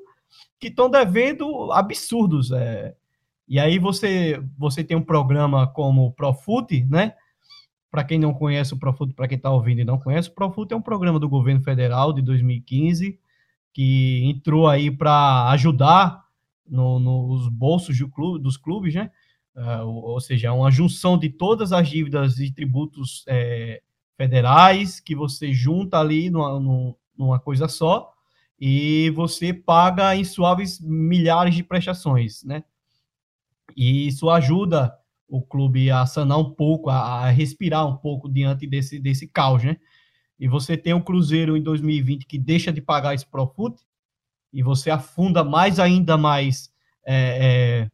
[0.61, 2.53] que estão devendo absurdos.
[2.53, 2.95] É.
[3.49, 7.15] E aí você, você tem um programa como o Profute, né?
[7.91, 10.73] Para quem não conhece o Profut, para quem está ouvindo e não conhece, o Profut
[10.73, 13.19] é um programa do governo federal de 2015
[13.73, 16.25] que entrou aí para ajudar
[16.67, 19.11] no, nos bolsos do clube, dos clubes, né?
[19.55, 23.83] Uh, ou seja, é uma junção de todas as dívidas e tributos é,
[24.17, 28.13] federais que você junta ali numa, numa coisa só
[28.59, 32.63] e você paga em suaves milhares de prestações, né?
[33.77, 34.97] E isso ajuda
[35.31, 39.63] o clube a sanar um pouco, a, a, respirar um pouco diante desse, desse caos,
[39.63, 39.77] né?
[40.39, 43.81] E você tem o Cruzeiro em 2020 que deixa de pagar esse Profut
[44.53, 46.73] e você afunda mais ainda mais
[47.07, 47.91] é, é,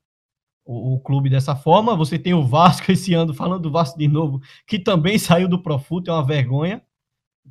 [0.64, 1.94] o, o, clube dessa forma.
[1.94, 5.62] Você tem o Vasco esse ano, falando do Vasco de novo, que também saiu do
[5.62, 6.82] Profut, é uma vergonha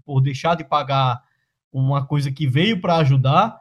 [0.03, 1.21] por deixar de pagar
[1.71, 3.59] uma coisa que veio para ajudar.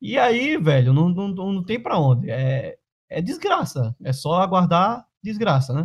[0.00, 2.28] E aí, velho, não, não, não tem para onde.
[2.28, 2.76] É,
[3.08, 3.94] é desgraça.
[4.02, 5.84] É só aguardar desgraça, né?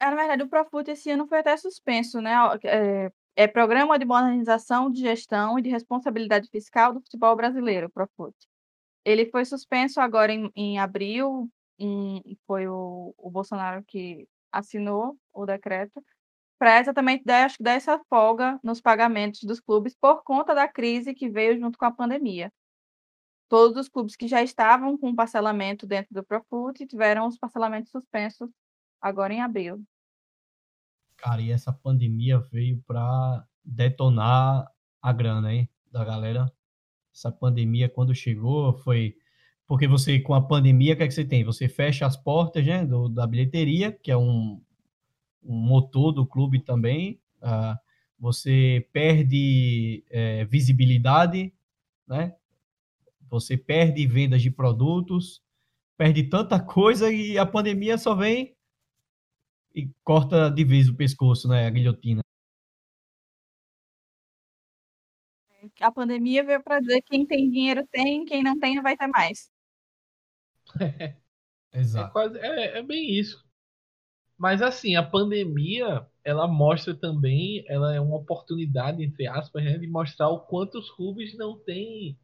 [0.00, 2.32] É, na verdade, o Profut esse ano foi até suspenso, né?
[2.64, 8.34] É, é Programa de Modernização de Gestão e de Responsabilidade Fiscal do Futebol Brasileiro, Profut.
[9.04, 11.48] Ele foi suspenso agora em, em abril,
[12.46, 16.02] foi o, o Bolsonaro que assinou o decreto,
[16.58, 20.66] para exatamente dar, acho que dar essa folga nos pagamentos dos clubes por conta da
[20.66, 22.50] crise que veio junto com a pandemia
[23.48, 28.50] todos os clubes que já estavam com parcelamento dentro do Profut tiveram os parcelamentos suspensos
[29.00, 29.82] agora em abril.
[31.16, 36.52] Cara, e essa pandemia veio para detonar a grana, hein, da galera.
[37.14, 39.16] Essa pandemia, quando chegou, foi.
[39.66, 41.42] Porque você, com a pandemia, o que, é que você tem?
[41.42, 44.62] Você fecha as portas né, do, da bilheteria, que é um,
[45.42, 47.20] um motor do clube também.
[47.42, 47.76] Uh,
[48.18, 51.52] você perde é, visibilidade,
[52.06, 52.34] né?
[53.30, 55.42] Você perde vendas de produtos,
[55.96, 58.56] perde tanta coisa e a pandemia só vem
[59.74, 61.66] e corta de vez o pescoço, né?
[61.66, 62.22] A guilhotina.
[65.80, 68.96] A pandemia veio para dizer que quem tem dinheiro tem, quem não tem não vai
[68.96, 69.50] ter mais.
[70.80, 71.16] É,
[71.72, 72.08] Exato.
[72.08, 73.44] É, quase, é, é bem isso.
[74.38, 79.86] Mas assim, a pandemia, ela mostra também, ela é uma oportunidade, entre aspas, né, de
[79.86, 82.18] mostrar o quanto os clubes não têm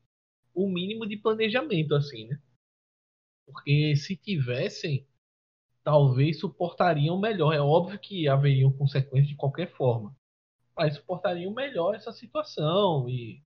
[0.55, 2.39] o mínimo de planejamento, assim, né?
[3.47, 5.07] Porque se tivessem,
[5.85, 7.53] talvez suportariam melhor.
[7.53, 10.17] É óbvio que haveriam consequências de qualquer forma,
[10.77, 13.43] mas suportariam melhor essa situação e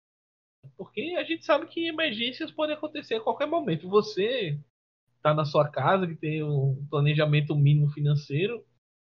[0.77, 3.88] porque a gente sabe que emergências podem acontecer a qualquer momento.
[3.88, 4.59] Você
[5.16, 8.64] está na sua casa, que tem um planejamento mínimo financeiro,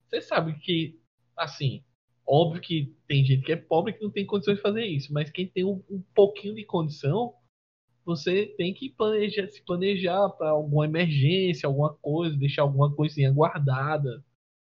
[0.07, 0.99] você sabe que,
[1.37, 1.83] assim,
[2.25, 5.29] óbvio que tem gente que é pobre que não tem condições de fazer isso, mas
[5.31, 7.33] quem tem um, um pouquinho de condição,
[8.09, 14.23] você tem que planejar, se planejar para alguma emergência, alguma coisa, deixar alguma coisinha guardada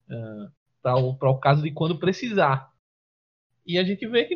[0.09, 2.71] uh, para o caso de quando precisar.
[3.63, 4.35] E a gente vê que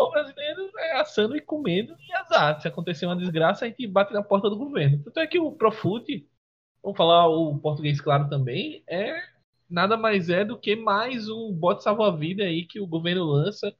[0.00, 2.58] o brasileiro é assando e comendo e azar.
[2.62, 5.02] Se acontecer uma desgraça, a gente bate na porta do governo.
[5.04, 6.26] Tanto é que o Profut,
[6.82, 9.14] vamos falar o português claro também, é
[9.68, 13.76] nada mais é do que mais um bote salva-vida aí que o governo lança.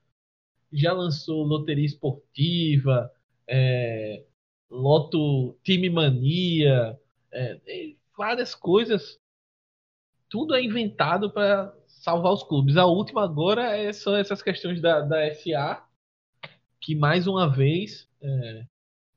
[0.71, 3.11] Já lançou loteria esportiva,
[3.47, 4.25] é,
[4.71, 6.99] loto time mania,
[7.33, 9.19] é, várias coisas.
[10.29, 12.77] Tudo é inventado para salvar os clubes.
[12.77, 15.87] A última agora é, são essas questões da, da SA,
[16.81, 18.67] que mais uma vez é,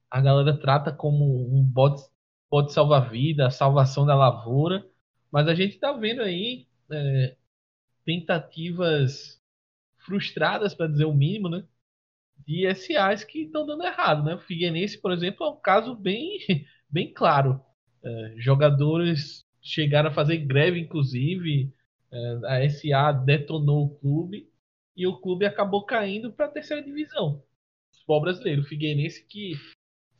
[0.09, 2.03] a galera trata como um bote,
[2.49, 4.87] bote salva-vida, salvação da lavoura,
[5.31, 7.35] mas a gente está vendo aí é,
[8.05, 9.41] tentativas
[9.97, 11.65] frustradas, para dizer o mínimo, né?
[12.47, 14.35] De SAs que estão dando errado, né?
[14.35, 16.39] O Figueirense, por exemplo, é um caso bem,
[16.89, 17.61] bem claro.
[18.03, 21.73] É, jogadores chegaram a fazer greve, inclusive,
[22.11, 24.49] é, a SA detonou o clube
[24.95, 27.43] e o clube acabou caindo para a terceira divisão
[28.07, 28.61] futebol brasileiro.
[28.61, 29.53] O Figueirense que,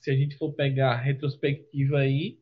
[0.02, 2.40] se a gente for pegar a retrospectiva aí,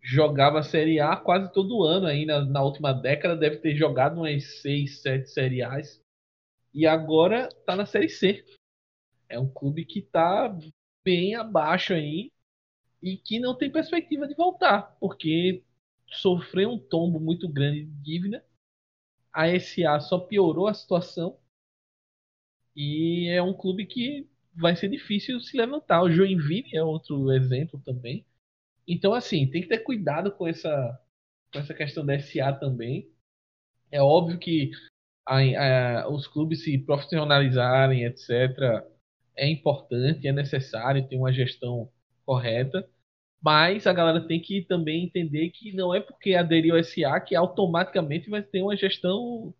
[0.00, 4.60] jogava Série A quase todo ano aí na, na última década, deve ter jogado umas
[4.62, 6.00] 6, 7 Série A's.
[6.72, 8.44] E agora tá na Série C.
[9.30, 10.54] É um clube que tá
[11.04, 12.32] bem abaixo aí
[13.02, 15.62] e que não tem perspectiva de voltar, porque
[16.10, 18.44] sofreu um tombo muito grande de dívida.
[19.32, 21.38] A SA só piorou a situação.
[22.74, 26.02] E é um clube que vai ser difícil se levantar.
[26.02, 28.26] O Joinville é outro exemplo também.
[28.86, 31.00] Então, assim, tem que ter cuidado com essa,
[31.52, 33.08] com essa questão da SA também.
[33.90, 34.72] É óbvio que
[35.24, 35.38] a,
[36.02, 38.28] a, os clubes se profissionalizarem, etc.,
[39.36, 41.90] é importante, é necessário ter uma gestão
[42.24, 42.88] correta.
[43.42, 47.34] Mas a galera tem que também entender que não é porque aderiu ao SA que
[47.34, 49.54] automaticamente vai ter uma gestão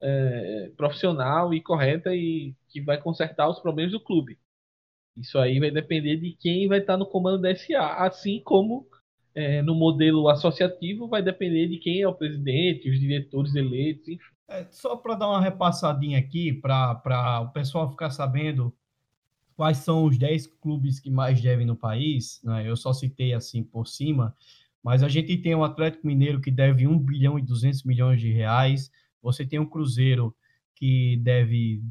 [0.00, 4.38] é, profissional e correta e que vai consertar os problemas do clube.
[5.16, 8.86] Isso aí vai depender de quem vai estar no comando da SA, assim como
[9.34, 14.34] é, no modelo associativo vai depender de quem é o presidente, os diretores eleitos, enfim.
[14.48, 18.74] É, só para dar uma repassadinha aqui, para o pessoal ficar sabendo
[19.56, 22.68] quais são os 10 clubes que mais devem no país, né?
[22.68, 24.34] eu só citei assim por cima,
[24.82, 28.30] mas a gente tem o Atlético Mineiro que deve 1 bilhão e 200 milhões de
[28.30, 28.90] reais,
[29.22, 30.34] você tem o Cruzeiro
[30.74, 31.82] que deve,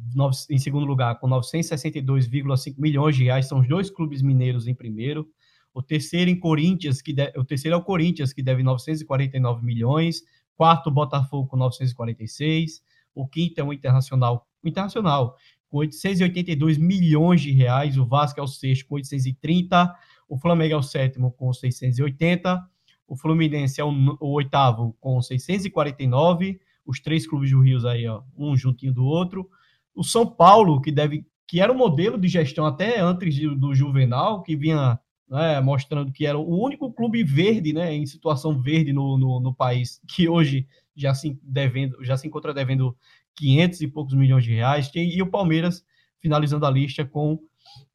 [0.49, 5.28] em segundo lugar, com 962,5 milhões de reais, são os dois clubes mineiros em primeiro.
[5.74, 10.22] O terceiro em Corinthians, que de, o terceiro é o Corinthians, que deve 949 milhões.
[10.55, 12.84] Quarto, Botafogo com 946.
[13.16, 15.36] O quinto é o Internacional, o Internacional
[15.74, 17.97] com 882 milhões de reais.
[17.97, 19.91] O Vasco é o sexto com 830.
[20.30, 22.63] O Flamengo é o sétimo com 680.
[23.07, 28.21] O Fluminense é o, o oitavo com 649 os três clubes do Rio aí, ó,
[28.38, 29.49] um juntinho do outro.
[29.95, 34.41] O São Paulo, que deve que era o modelo de gestão até antes do Juvenal,
[34.41, 34.99] que vinha
[35.30, 39.53] né, mostrando que era o único clube verde, né, em situação verde no, no, no,
[39.53, 42.97] país, que hoje já se, devendo, já se encontra devendo
[43.36, 45.86] 500 e poucos milhões de reais, e o Palmeiras
[46.19, 47.39] finalizando a lista com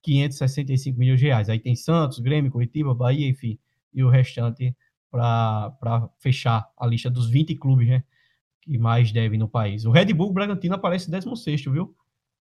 [0.02, 1.48] 565 milhões de reais.
[1.48, 3.58] Aí tem Santos, Grêmio, Curitiba, Bahia, enfim,
[3.92, 4.76] e o restante
[5.10, 8.04] para fechar a lista dos 20 clubes, né,
[8.60, 9.84] que mais deve no país.
[9.84, 11.94] O Red Bull Bragantino aparece 16, viu?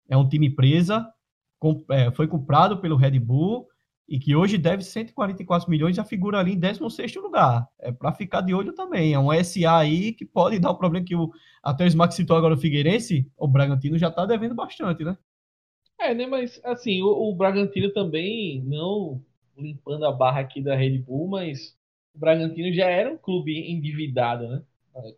[0.09, 1.07] É um time presa,
[1.59, 3.68] com, é, foi comprado pelo Red Bull
[4.09, 7.68] e que hoje deve 144 milhões já figura ali em 16 lugar.
[7.78, 9.14] É para ficar de olho também.
[9.14, 11.32] É um SA aí que pode dar o problema que o,
[11.62, 15.16] até o Smack citou agora o Figueirense, o Bragantino já está devendo bastante, né?
[15.98, 16.26] É, né?
[16.26, 19.20] Mas assim, o, o Bragantino também, não
[19.57, 21.76] limpando a barra aqui da Red Bull, mas
[22.14, 24.62] o Bragantino já era um clube endividado, né?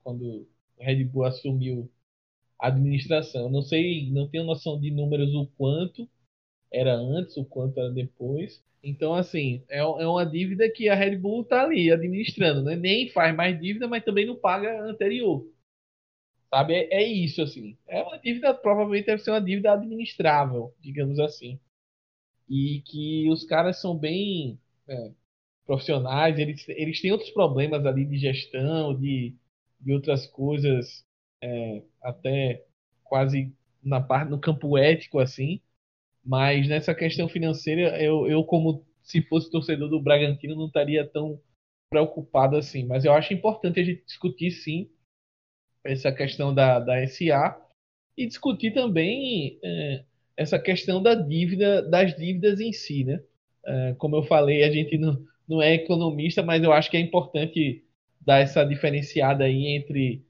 [0.03, 0.47] Quando o
[0.79, 1.91] Red Bull assumiu
[2.59, 3.49] a administração.
[3.51, 6.09] Não sei, não tenho noção de números o quanto
[6.73, 8.63] era antes, o quanto era depois.
[8.83, 12.77] Então, assim, é, é uma dívida que a Red Bull tá ali administrando, né?
[12.77, 15.47] Nem faz mais dívida, mas também não paga anterior.
[16.51, 16.75] Sabe?
[16.75, 17.77] É, é isso, assim.
[17.87, 21.59] É uma dívida, provavelmente deve ser uma dívida administrável, digamos assim.
[22.49, 25.13] E que os caras são bem é,
[25.67, 29.37] profissionais, eles, eles têm outros problemas ali de gestão, de,
[29.81, 31.05] de outras coisas,
[31.43, 32.65] é, até
[33.05, 35.61] quase na parte no campo ético, assim.
[36.29, 41.41] Mas nessa questão financeira, eu, eu como se fosse torcedor do Bragantino, não estaria tão
[41.89, 42.85] preocupado assim.
[42.85, 44.91] Mas eu acho importante a gente discutir, sim,
[45.83, 47.59] essa questão da, da SA
[48.15, 50.05] e discutir também é,
[50.37, 53.23] essa questão da dívida, das dívidas em si, né?
[53.65, 55.19] É, como eu falei, a gente não,
[55.49, 57.83] não é economista, mas eu acho que é importante
[58.21, 60.27] dar essa diferenciada aí entre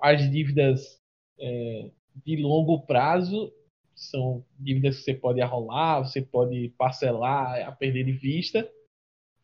[0.00, 0.98] as dívidas
[1.38, 1.90] é,
[2.24, 3.52] de longo prazo,
[3.94, 8.68] são dívidas que você pode arrolar, você pode parcelar a perder de vista,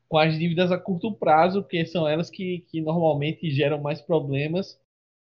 [0.08, 4.78] com as dívidas a curto prazo, que são elas que, que normalmente geram mais problemas,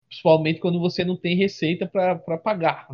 [0.08, 2.88] principalmente quando você não tem receita para pagar.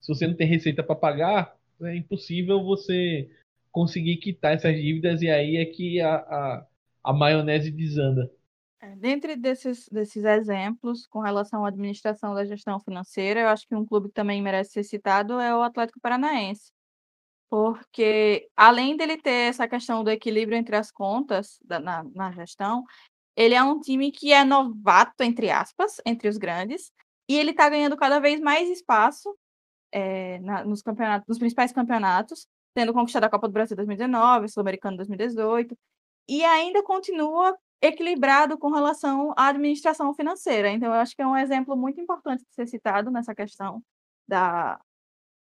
[0.00, 3.30] Se você não tem receita para pagar, é impossível você
[3.70, 6.66] conseguir quitar essas dívidas e aí é que a, a,
[7.04, 8.30] a maionese desanda.
[8.80, 13.74] É, dentre desses, desses exemplos, com relação à administração da gestão financeira, eu acho que
[13.74, 16.70] um clube que também merece ser citado é o Atlético Paranaense.
[17.50, 22.84] Porque, além dele ter essa questão do equilíbrio entre as contas da, na, na gestão,
[23.36, 26.92] ele é um time que é novato, entre aspas, entre os grandes,
[27.28, 29.36] e ele está ganhando cada vez mais espaço
[29.92, 34.96] é, na, nos, campeonatos, nos principais campeonatos, tendo conquistado a Copa do Brasil 2019, Sul-Americano
[34.98, 35.76] 2018,
[36.28, 40.70] e ainda continua equilibrado com relação à administração financeira.
[40.70, 43.82] Então, eu acho que é um exemplo muito importante de ser citado nessa questão
[44.26, 44.80] da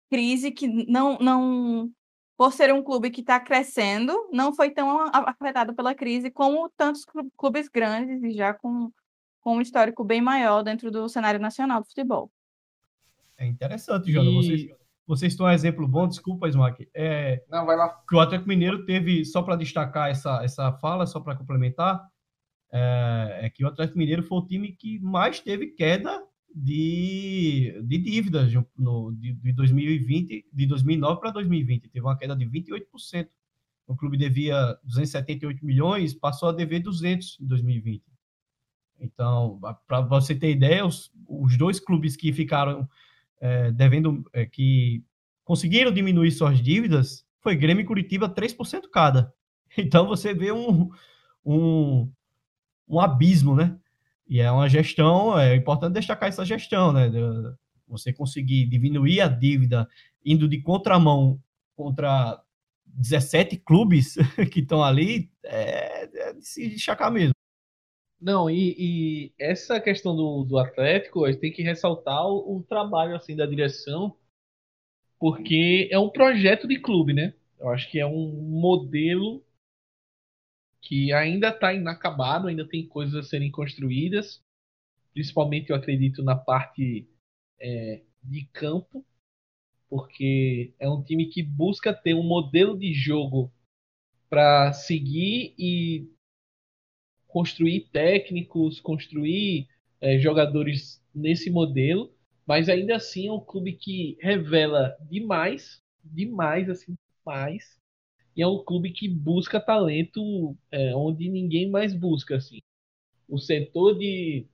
[0.10, 1.92] crise, que não, não
[2.38, 7.06] por ser um clube que está crescendo, não foi tão afetado pela crise como tantos
[7.38, 8.92] clubes grandes e já com,
[9.42, 12.32] com um histórico bem maior dentro do cenário nacional do futebol.
[13.38, 14.30] É interessante, Jona.
[14.30, 14.36] E...
[14.36, 16.88] Vocês, vocês estão um exemplo bom, desculpa, Smack.
[16.94, 17.90] É, Não, vai lá.
[18.08, 22.08] Que o Atlético Mineiro teve, só para destacar essa, essa fala, só para complementar,
[22.72, 27.98] é, é, que o Atlético Mineiro foi o time que mais teve queda de, de
[27.98, 31.90] dívidas no, de, de 2020, de 2009 para 2020.
[31.90, 33.28] Teve uma queda de 28%.
[33.88, 38.04] O clube devia 278 milhões, passou a dever 200 em 2020.
[39.00, 42.88] Então, para você ter ideia, os, os dois clubes que ficaram
[43.40, 45.04] é, devendo, é, que
[45.44, 49.34] conseguiram diminuir suas dívidas, foi Grêmio e Curitiba 3% cada.
[49.78, 50.90] Então você vê um,
[51.46, 52.12] um,
[52.90, 53.78] um abismo, né?
[54.28, 57.10] E é uma gestão, é importante destacar essa gestão, né?
[57.88, 59.88] Você conseguir diminuir a dívida
[60.24, 61.40] indo de contramão
[61.76, 62.42] contra
[62.86, 64.16] 17 clubes
[64.52, 67.34] que estão ali, é, é de se destacar mesmo.
[68.22, 72.64] Não, e, e, essa questão do, do Atlético, a gente tem que ressaltar o, o,
[72.64, 74.14] trabalho assim da direção,
[75.18, 77.34] porque é um projeto de clube, né?
[77.58, 79.42] Eu acho que é um modelo
[80.82, 84.42] que ainda está inacabado, ainda tem coisas a serem construídas.
[85.14, 87.08] Principalmente, eu acredito, na parte
[87.60, 89.06] é, de campo,
[89.90, 93.52] porque é um time que busca ter um modelo de jogo
[94.30, 96.08] para seguir e
[97.28, 99.68] construir técnicos, construir
[100.00, 102.14] é, jogadores nesse modelo,
[102.46, 107.80] mas ainda assim é um clube que revela demais, demais, assim, demais,
[108.40, 112.38] e é um clube que busca talento é, onde ninguém mais busca.
[112.38, 112.60] Assim.
[113.28, 114.48] O setor de,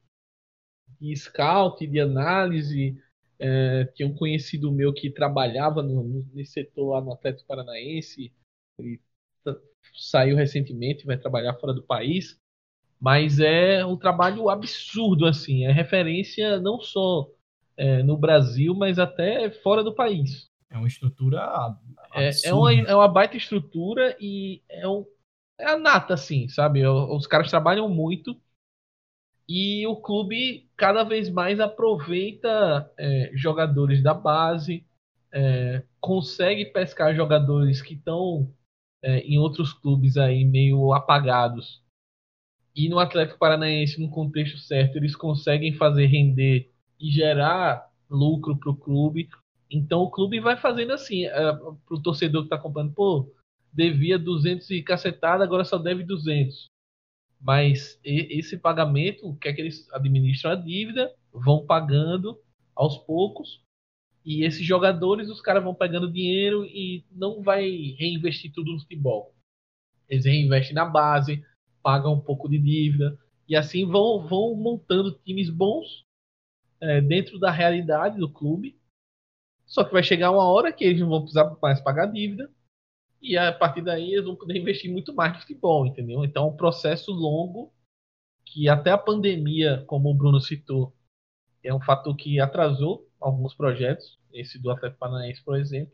[1.00, 3.00] de scout, de análise,
[3.38, 8.34] é, tinha um conhecido meu que trabalhava no, no, nesse setor lá no Atlético Paranaense.
[8.80, 9.00] Ele
[9.94, 12.40] saiu recentemente, vai trabalhar fora do país.
[13.00, 15.68] Mas é um trabalho absurdo, assim.
[15.68, 17.30] É referência não só
[17.78, 20.50] é, no Brasil, mas até fora do país.
[20.70, 21.42] É uma estrutura
[22.14, 25.06] é, é, uma, é uma baita estrutura e é, um,
[25.60, 26.86] é a nata, assim, sabe?
[26.86, 28.40] Os caras trabalham muito
[29.48, 34.86] e o clube cada vez mais aproveita é, jogadores da base,
[35.32, 38.52] é, consegue pescar jogadores que estão
[39.04, 41.84] é, em outros clubes aí meio apagados.
[42.76, 48.72] E no Atlético Paranaense, no contexto certo, eles conseguem fazer render e gerar lucro para
[48.72, 49.30] o clube
[49.70, 51.54] então o clube vai fazendo assim, é,
[51.86, 53.32] pro torcedor que tá comprando, pô,
[53.72, 56.68] devia 200 e cacetada, agora só deve 200.
[57.40, 62.40] Mas esse pagamento, o que é que eles administram a dívida, vão pagando
[62.76, 63.62] aos poucos,
[64.26, 69.36] e esses jogadores, os caras vão pegando dinheiro e não vai reinvestir tudo no futebol.
[70.10, 71.46] Eles reinvestem na base,
[71.84, 76.04] pagam um pouco de dívida, e assim vão, vão montando times bons
[76.82, 78.76] é, dentro da realidade do clube.
[79.66, 82.50] Só que vai chegar uma hora que eles não vão precisar mais pagar dívida,
[83.22, 86.24] e a partir daí eles vão poder investir muito mais no futebol, entendeu?
[86.24, 87.74] Então é um processo longo
[88.46, 90.94] que até a pandemia, como o Bruno citou,
[91.64, 95.94] é um fator que atrasou alguns projetos, esse do Atlético Paranaense, por exemplo.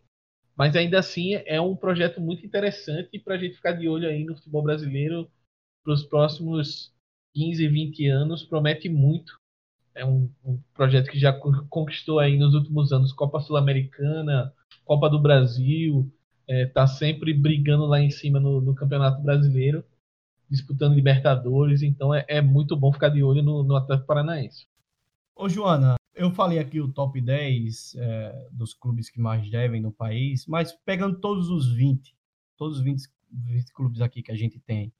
[0.55, 4.25] Mas ainda assim é um projeto muito interessante para a gente ficar de olho aí
[4.25, 5.31] no futebol brasileiro
[5.83, 6.93] para os próximos
[7.33, 8.43] 15, 20 anos.
[8.43, 9.40] Promete muito.
[9.93, 14.53] É um, um projeto que já conquistou aí nos últimos anos Copa Sul-Americana,
[14.85, 16.11] Copa do Brasil,
[16.47, 19.83] está é, sempre brigando lá em cima no, no, Campeonato Brasileiro,
[20.49, 24.65] disputando Libertadores, então é, é muito bom ficar de olho no, no, Atlético Paranaense.
[25.35, 29.91] Ô Joana, eu falei aqui o top 10 é, dos clubes que mais devem no
[29.91, 32.13] país, mas pegando todos os 20,
[32.57, 34.91] todos os 20, 20 clubes aqui que a gente tem,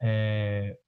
[0.00, 0.78] é,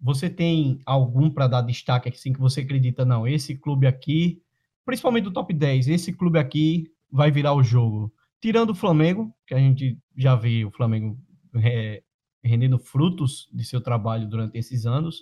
[0.00, 4.42] você tem algum para dar destaque assim que você acredita, não, esse clube aqui,
[4.84, 8.12] principalmente do top 10, esse clube aqui vai virar o jogo?
[8.40, 11.18] Tirando o Flamengo, que a gente já vê o Flamengo
[11.56, 12.02] é,
[12.42, 15.20] rendendo frutos de seu trabalho durante esses anos,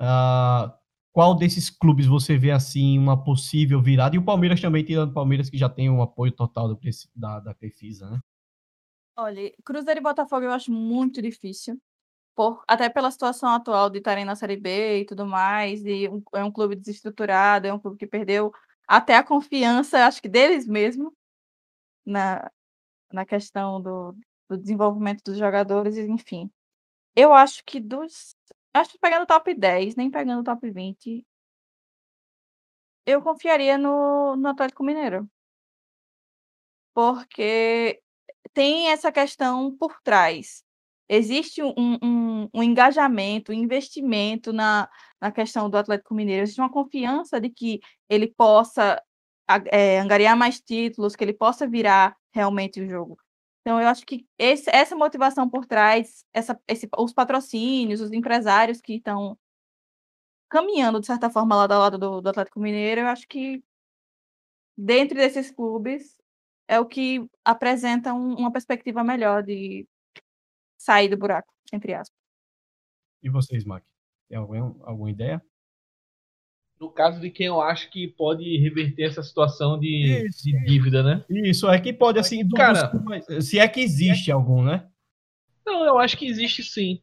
[0.00, 0.70] uh,
[1.12, 4.14] qual desses clubes você vê assim uma possível virada?
[4.14, 6.78] E o Palmeiras também, tirando o Palmeiras, que já tem um apoio total do,
[7.16, 8.20] da, da Crefisa, né?
[9.16, 11.76] Olha, Cruzeiro e Botafogo eu acho muito difícil.
[12.38, 16.22] Por, até pela situação atual de estarem na Série B e tudo mais, e um,
[16.36, 18.52] é um clube desestruturado, é um clube que perdeu
[18.86, 21.12] até a confiança, acho que deles mesmo,
[22.06, 22.48] na,
[23.12, 24.16] na questão do,
[24.48, 26.50] do desenvolvimento dos jogadores, enfim.
[27.16, 28.36] Eu acho que dos.
[28.74, 31.26] Acho que pegando top 10, nem pegando top 20,
[33.06, 35.28] eu confiaria no, no Atlético Mineiro.
[36.94, 38.00] Porque
[38.52, 40.67] tem essa questão por trás.
[41.08, 44.88] Existe um, um, um engajamento, um investimento na,
[45.20, 46.42] na questão do Atlético Mineiro.
[46.42, 49.02] Existe uma confiança de que ele possa
[49.72, 53.16] é, angariar mais títulos, que ele possa virar realmente o jogo.
[53.62, 58.80] Então, eu acho que esse, essa motivação por trás, essa, esse, os patrocínios, os empresários
[58.80, 59.38] que estão
[60.48, 63.62] caminhando, de certa forma, lado a lado do, do Atlético Mineiro, eu acho que,
[64.76, 66.16] dentre desses clubes,
[66.66, 69.86] é o que apresenta um, uma perspectiva melhor de
[70.78, 72.16] sair do buraco, entre aspas.
[73.22, 73.84] E vocês, Mac?
[74.28, 75.42] Tem alguma, alguma ideia?
[76.80, 81.02] no caso de quem eu acho que pode reverter essa situação de, isso, de dívida,
[81.02, 81.24] né?
[81.28, 82.90] Isso, é que pode, assim, do, Cara,
[83.40, 84.86] se é que existe algum, né?
[85.66, 87.02] Não, eu acho que existe sim.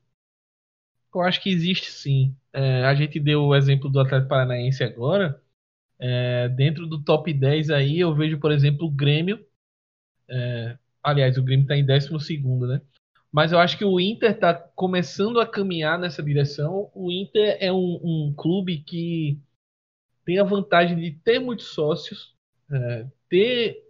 [1.13, 2.36] Eu acho que existe sim.
[2.51, 5.41] É, a gente deu o exemplo do Atlético Paranaense agora.
[5.99, 9.45] É, dentro do top 10 aí, eu vejo, por exemplo, o Grêmio.
[10.28, 12.09] É, aliás, o Grêmio está em 12,
[12.67, 12.82] né?
[13.36, 16.90] Mas eu acho que o Inter está começando a caminhar nessa direção.
[16.96, 19.38] O Inter é um, um clube que
[20.24, 22.34] tem a vantagem de ter muitos sócios,
[22.72, 23.84] é, ter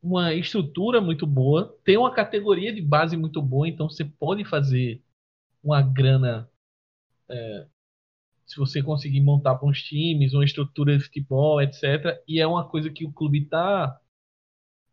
[0.00, 5.02] uma estrutura muito boa, ter uma categoria de base muito boa, então você pode fazer
[5.60, 6.48] uma grana
[7.28, 7.66] é,
[8.46, 12.22] se você conseguir montar bons times, uma estrutura de futebol, etc.
[12.28, 14.00] E é uma coisa que o clube está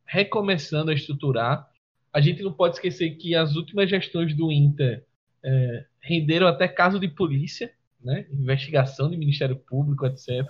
[0.04, 1.71] recomeçando a estruturar.
[2.14, 5.06] A gente não pode esquecer que as últimas gestões do Inter
[5.44, 8.28] é, renderam até caso de polícia né?
[8.32, 10.46] Investigação do Ministério Público, etc.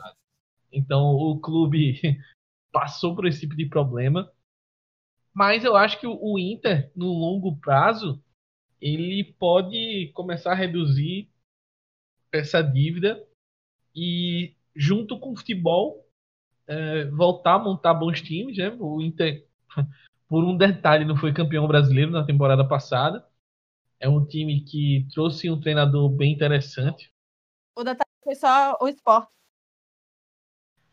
[0.71, 1.99] Então o clube
[2.71, 4.31] passou por esse tipo de problema.
[5.33, 8.21] Mas eu acho que o Inter, no longo prazo,
[8.81, 11.29] ele pode começar a reduzir
[12.33, 13.21] essa dívida
[13.95, 16.05] e, junto com o futebol,
[16.67, 18.57] é, voltar a montar bons times.
[18.57, 18.69] Né?
[18.77, 19.47] O Inter,
[20.31, 23.27] por um detalhe, não foi campeão brasileiro na temporada passada.
[23.99, 27.11] É um time que trouxe um treinador bem interessante,
[27.75, 29.31] o detalhe foi só o esporte.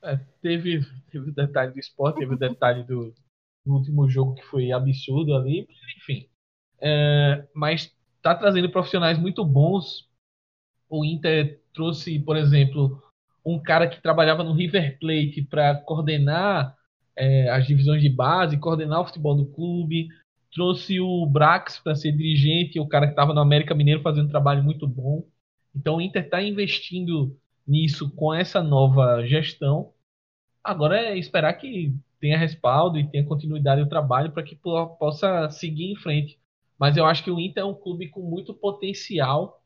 [0.03, 0.81] É, teve,
[1.11, 3.15] teve o detalhe do esporte, teve o detalhe do,
[3.67, 5.69] do, último jogo que foi absurdo ali,
[5.99, 6.29] enfim.
[6.81, 10.09] É, mas tá trazendo profissionais muito bons.
[10.89, 13.03] O Inter trouxe, por exemplo,
[13.45, 16.78] um cara que trabalhava no River Plate para coordenar
[17.19, 20.09] é, as divisões de base, coordenar o futebol do clube.
[20.53, 24.31] Trouxe o Brax para ser dirigente, o cara que estava no América Mineiro fazendo um
[24.31, 25.27] trabalho muito bom.
[25.75, 29.93] Então o Inter está investindo nisso com essa nova gestão.
[30.65, 35.93] Agora é esperar que tenha respaldo e tenha continuidade do trabalho para que possa seguir
[35.93, 36.39] em frente.
[36.79, 39.63] Mas eu acho que o Inter é um clube com muito potencial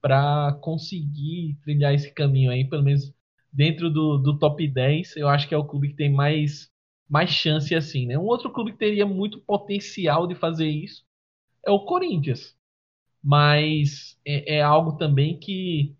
[0.00, 3.12] para conseguir trilhar esse caminho aí, pelo menos
[3.56, 6.70] dentro do, do top 10, eu acho que é o clube que tem mais,
[7.08, 8.18] mais chance assim, né?
[8.18, 11.04] Um outro clube que teria muito potencial de fazer isso
[11.64, 12.56] é o Corinthians.
[13.22, 15.94] Mas é, é algo também que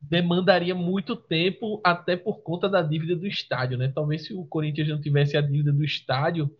[0.00, 3.88] demandaria muito tempo, até por conta da dívida do estádio, né?
[3.88, 6.50] Talvez se o Corinthians não tivesse a dívida do estádio,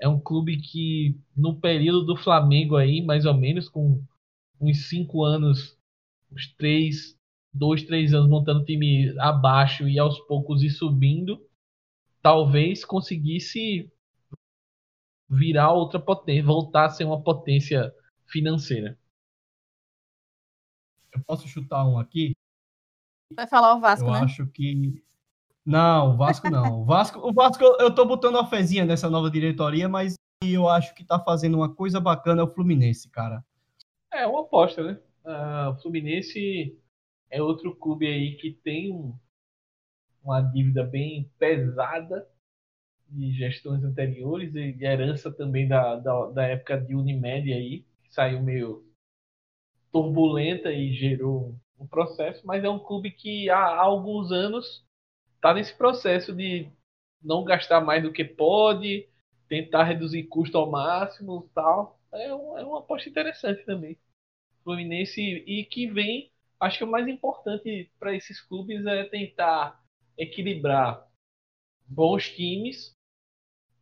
[0.00, 4.02] é um clube que no período do Flamengo aí, mais ou menos com
[4.60, 5.76] uns cinco anos,
[6.32, 7.16] uns três,
[7.52, 11.40] dois, três anos montando time abaixo e aos poucos ir subindo,
[12.28, 13.90] talvez conseguisse
[15.30, 17.90] virar outra potência, voltar a ser uma potência
[18.26, 18.98] financeira.
[21.10, 22.36] Eu posso chutar um aqui?
[23.32, 24.18] Vai falar o Vasco, eu né?
[24.20, 25.02] acho que
[25.64, 26.82] não, o Vasco não.
[26.82, 30.14] O Vasco, o Vasco eu tô botando uma fezinha nessa nova diretoria, mas
[30.44, 33.42] eu acho que tá fazendo uma coisa bacana é o Fluminense, cara.
[34.12, 35.00] É uma aposta, né?
[35.24, 36.78] Uh, o Fluminense
[37.30, 39.18] é outro clube aí que tem um,
[40.28, 42.28] uma dívida bem pesada
[43.08, 48.42] de gestões anteriores e herança também da, da, da época de Unimed aí, que saiu
[48.42, 48.84] meio
[49.90, 54.84] turbulenta e gerou um processo, mas é um clube que há, há alguns anos
[55.36, 56.68] está nesse processo de
[57.22, 59.08] não gastar mais do que pode,
[59.48, 61.98] tentar reduzir custo ao máximo tal.
[62.12, 63.96] É, um, é uma aposta interessante também.
[64.62, 69.82] Fluminense e que vem, acho que o mais importante para esses clubes é tentar
[70.18, 71.06] equilibrar
[71.86, 72.94] bons times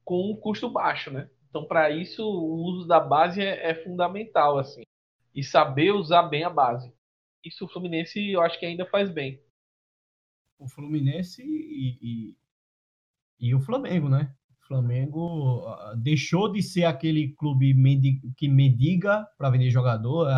[0.04, 1.28] com um custo baixo, né?
[1.48, 4.82] Então, para isso, o uso da base é, é, fundamental, assim.
[5.34, 6.92] E saber usar bem a base.
[7.42, 9.40] Isso o Fluminense, eu acho que ainda faz bem.
[10.58, 12.36] O Fluminense e, e,
[13.40, 14.34] e o Flamengo, né?
[14.62, 17.74] O Flamengo uh, deixou de ser aquele clube
[18.36, 20.28] que mendiga para vender jogador.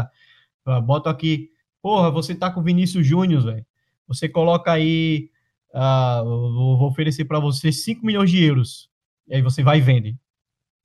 [0.67, 3.67] Uh, bota aqui, porra, você tá com o Vinícius Júnior, velho.
[4.07, 5.31] Você coloca aí,
[5.75, 8.89] uh, vou oferecer para você 5 milhões de euros.
[9.27, 10.19] E aí você vai e vende.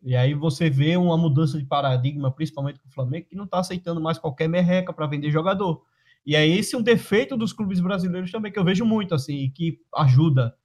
[0.04, 3.60] E aí você vê uma mudança de paradigma, principalmente com o Flamengo, que não está
[3.60, 5.82] aceitando mais qualquer merreca para vender jogador.
[6.26, 9.80] E é esse um defeito dos clubes brasileiros também, que eu vejo muito, assim, que
[9.96, 10.56] ajuda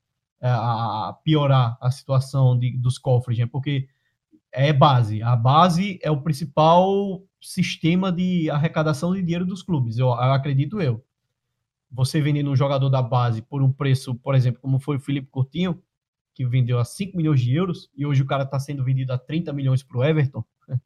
[0.41, 3.47] é, a piorar a situação de, dos cofres, né?
[3.47, 3.89] porque
[4.53, 5.23] é base.
[5.23, 10.81] A base é o principal sistema de arrecadação de dinheiro dos clubes, eu, eu acredito
[10.81, 11.05] eu.
[11.91, 15.29] Você vendendo um jogador da base por um preço, por exemplo, como foi o Felipe
[15.31, 15.83] Coutinho,
[16.35, 19.19] que vendeu a 5 milhões de euros, e hoje o cara está sendo vendido a
[19.19, 20.45] 30 milhões para o Everton,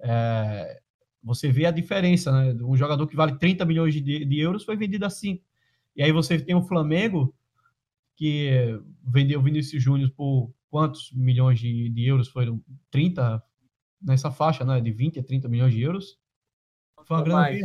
[0.00, 0.80] é,
[1.26, 2.54] você vê a diferença, né?
[2.62, 5.44] Um jogador que vale 30 milhões de, de euros foi vendido a 5.
[5.96, 7.34] E aí você tem o Flamengo,
[8.14, 12.28] que vendeu o Vinícius Júnior por quantos milhões de, de euros?
[12.28, 13.42] Foram 30
[14.00, 14.80] nessa faixa, né?
[14.80, 16.16] De 20 a 30 milhões de euros.
[17.04, 17.60] Foi uma grana mais.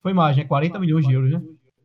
[0.00, 0.44] Foi mais, né?
[0.44, 1.42] 40 milhões de euros, né?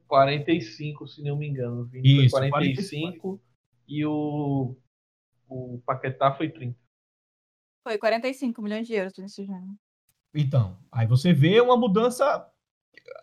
[0.10, 1.88] 45, se não me engano.
[1.94, 3.42] Isso, foi 45, 45
[3.88, 4.76] e o,
[5.48, 6.76] o Paquetá foi 30.
[7.88, 9.76] Foi 45 milhões de euros nesse Júnior.
[10.34, 12.46] Então, aí você vê uma mudança,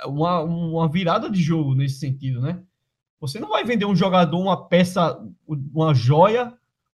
[0.07, 2.65] uma, uma virada de jogo nesse sentido, né?
[3.21, 6.57] Você não vai vender um jogador, uma peça, uma joia,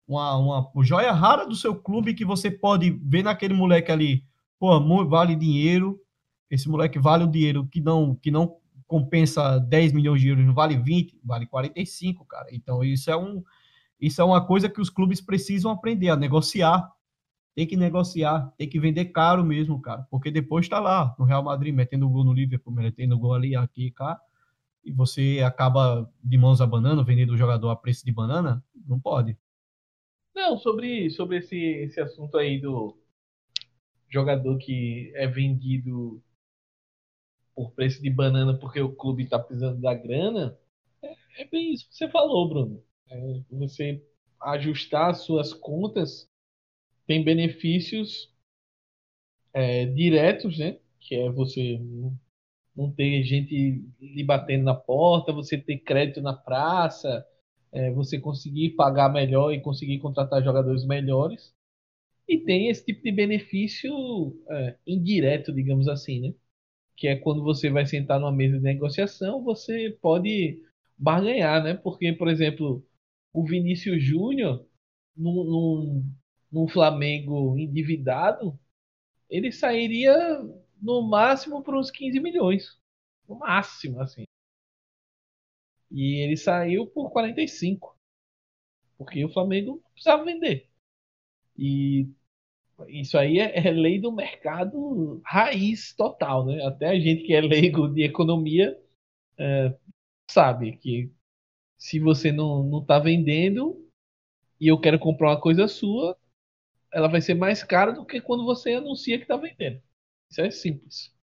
[0.07, 4.25] uma, uma, uma joia rara do seu clube que você pode ver naquele moleque ali,
[4.59, 6.01] pô, vale dinheiro,
[6.49, 8.57] esse moleque vale o dinheiro que não, que não
[8.87, 12.47] compensa 10 milhões de euros, não vale 20, vale 45, cara.
[12.51, 13.43] Então isso é um
[13.99, 16.91] isso é uma coisa que os clubes precisam aprender a negociar.
[17.55, 21.43] Tem que negociar, tem que vender caro mesmo, cara, porque depois está lá no Real
[21.43, 24.21] Madrid metendo gol no Liverpool, metendo gol ali, aqui, cá,
[24.85, 29.35] e você acaba de mãos abanando, vendendo o jogador a preço de banana, não pode.
[30.35, 32.95] Não, sobre, sobre esse, esse assunto aí do
[34.07, 36.21] jogador que é vendido
[37.57, 40.55] por preço de banana porque o clube está precisando da grana,
[41.01, 42.83] é, é, bem isso que você falou, Bruno.
[43.09, 44.03] É você
[44.39, 46.29] ajustar suas contas
[47.07, 48.31] tem benefícios
[49.53, 50.77] é, diretos, né?
[50.99, 51.79] Que é você
[52.75, 57.25] não ter gente lhe batendo na porta, você ter crédito na praça,
[57.71, 61.55] é, você conseguir pagar melhor e conseguir contratar jogadores melhores.
[62.27, 63.91] E tem esse tipo de benefício
[64.49, 66.33] é, indireto, digamos assim, né?
[66.97, 70.61] Que é quando você vai sentar numa mesa de negociação, você pode
[70.97, 71.75] barganhar, né?
[71.75, 72.85] Porque, por exemplo,
[73.31, 74.67] o Vinícius Júnior,
[75.15, 76.13] num, num,
[76.51, 78.59] num, Flamengo endividado,
[79.29, 80.15] ele sairia
[80.81, 82.79] no máximo por uns 15 milhões.
[83.27, 84.25] No máximo, assim.
[85.91, 87.95] E ele saiu por 45.
[88.97, 90.67] Porque o Flamengo precisava vender.
[91.57, 92.07] E
[92.87, 96.63] Isso aí é, é, lei do mercado raiz total, né?
[96.63, 98.79] Até a gente que é leigo de economia
[99.37, 99.75] é,
[100.29, 101.11] sabe que
[101.77, 103.83] se você não, não tá vendendo
[104.59, 106.17] e eu quero comprar uma coisa sua,
[106.93, 109.81] ela vai ser mais cara do que quando você anuncia que está vendendo.
[110.29, 111.15] Isso é simples.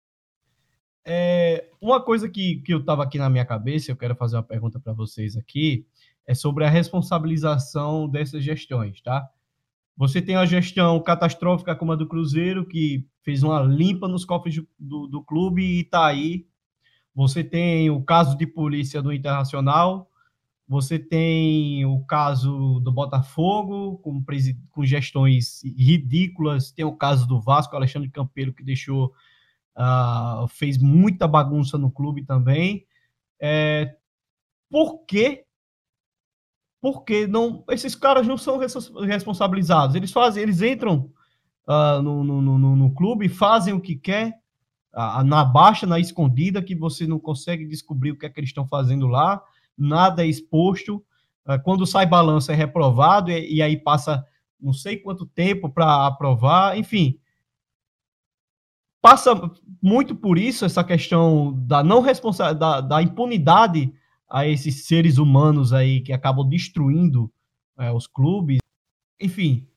[1.04, 4.42] É, uma coisa que, que eu estava aqui na minha cabeça, eu quero fazer uma
[4.42, 5.86] pergunta para vocês aqui,
[6.26, 9.28] é sobre a responsabilização dessas gestões, tá?
[9.96, 14.62] Você tem a gestão catastrófica como a do Cruzeiro, que fez uma limpa nos cofres
[14.78, 16.46] do, do clube e está aí.
[17.14, 20.10] Você tem o caso de polícia do Internacional,
[20.66, 24.24] você tem o caso do Botafogo, com,
[24.70, 26.70] com gestões ridículas.
[26.70, 29.12] Tem o caso do Vasco, Alexandre Campeiro, que deixou.
[29.76, 32.86] Uh, fez muita bagunça no clube também.
[33.38, 33.96] É,
[34.70, 35.44] por quê?
[36.82, 39.96] Porque não, esses caras não são responsabilizados.
[39.96, 41.10] Eles fazem, eles entram
[41.66, 44.34] uh, no, no, no, no, clube, fazem o que quer,
[44.92, 48.50] uh, na baixa, na escondida, que você não consegue descobrir o que é que eles
[48.50, 49.42] estão fazendo lá
[49.76, 51.04] nada é exposto.
[51.44, 54.24] Ah, quando sai balança é reprovado e, e aí passa
[54.60, 57.18] não sei quanto tempo para aprovar, enfim.
[59.00, 59.32] Passa
[59.82, 63.92] muito por isso essa questão da não responsabilidade, da, da, impunidade
[64.32, 67.30] a esses seres humanos aí que acabam destruindo
[67.78, 68.60] é, os clubes.
[69.20, 69.68] Enfim,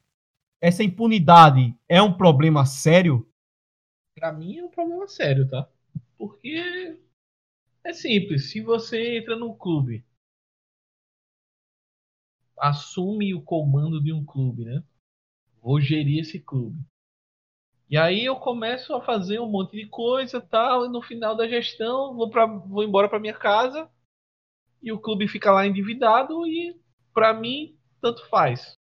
[0.61, 3.29] essa impunidade é um problema sério?
[4.17, 5.69] Para mim é um problema sério, tá?
[6.17, 6.97] Porque
[7.83, 8.49] é simples.
[8.49, 10.05] Se você entra no clube,
[12.57, 14.81] assume o comando de um clube, né?
[15.61, 16.79] Vou gerir esse clube.
[17.89, 21.45] E aí eu começo a fazer um monte de coisa, tal, e no final da
[21.45, 23.91] gestão vou para vou embora para minha casa
[24.85, 26.79] e o clube fica lá endividado e
[27.11, 28.77] para mim tanto faz.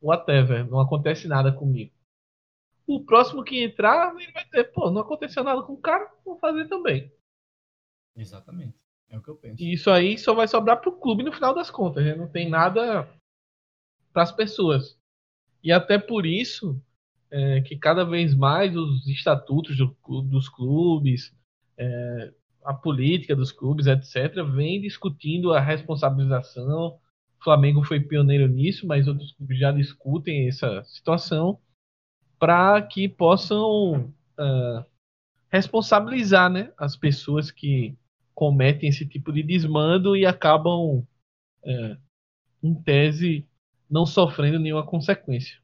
[0.00, 1.90] Whatever, não acontece nada comigo.
[2.86, 6.38] O próximo que entrar, ele vai ter, pô, não aconteceu nada com o cara, vou
[6.38, 7.10] fazer também.
[8.14, 8.76] Exatamente.
[9.08, 9.62] É o que eu penso.
[9.62, 12.04] E isso aí só vai sobrar para o clube no final das contas.
[12.04, 12.14] Né?
[12.14, 13.08] Não tem nada
[14.12, 14.98] para as pessoas.
[15.64, 16.80] E até por isso
[17.30, 21.34] é, que cada vez mais os estatutos do, dos clubes,
[21.78, 22.34] é,
[22.66, 26.98] a política dos clubes, etc., vem discutindo a responsabilização.
[27.40, 31.60] O Flamengo foi pioneiro nisso, mas outros clubes já discutem essa situação
[32.40, 34.84] para que possam uh,
[35.48, 37.96] responsabilizar né, as pessoas que
[38.34, 41.06] cometem esse tipo de desmando e acabam,
[41.64, 41.96] é,
[42.62, 43.46] em tese,
[43.88, 45.56] não sofrendo nenhuma consequência.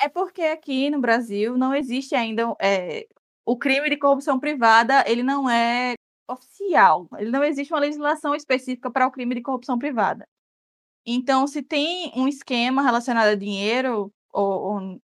[0.00, 3.06] É porque aqui no Brasil não existe ainda é,
[3.44, 5.94] o crime de corrupção privada, ele não é
[6.28, 7.08] oficial.
[7.18, 10.26] Ele não existe uma legislação específica para o crime de corrupção privada.
[11.04, 15.00] Então, se tem um esquema relacionado a dinheiro, ou, ou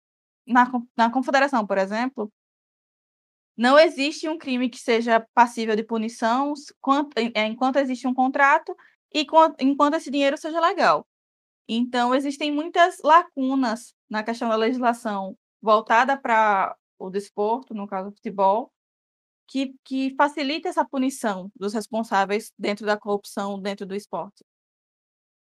[0.46, 2.30] na, na confederação, por exemplo,
[3.56, 6.54] não existe um crime que seja passível de punição
[7.34, 8.76] é, enquanto existe um contrato
[9.12, 9.26] e
[9.60, 11.04] enquanto esse dinheiro seja legal.
[11.68, 18.16] Então, existem muitas lacunas na questão da legislação voltada para o desporto, no caso do
[18.16, 18.72] futebol,
[19.46, 24.44] que, que facilita essa punição dos responsáveis dentro da corrupção, dentro do esporte.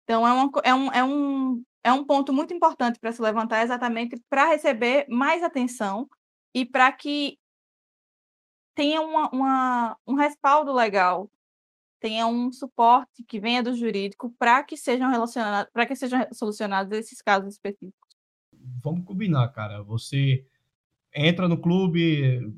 [0.03, 3.63] Então, é, uma, é, um, é, um, é um ponto muito importante para se levantar,
[3.63, 6.07] exatamente para receber mais atenção
[6.53, 7.39] e para que
[8.75, 11.31] tenha uma, uma, um respaldo legal,
[11.99, 16.91] tenha um suporte que venha do jurídico para que sejam relacionados, para que sejam solucionados
[16.95, 18.15] esses casos específicos.
[18.83, 19.81] Vamos combinar, cara.
[19.81, 20.45] Você
[21.15, 22.53] entra no clube,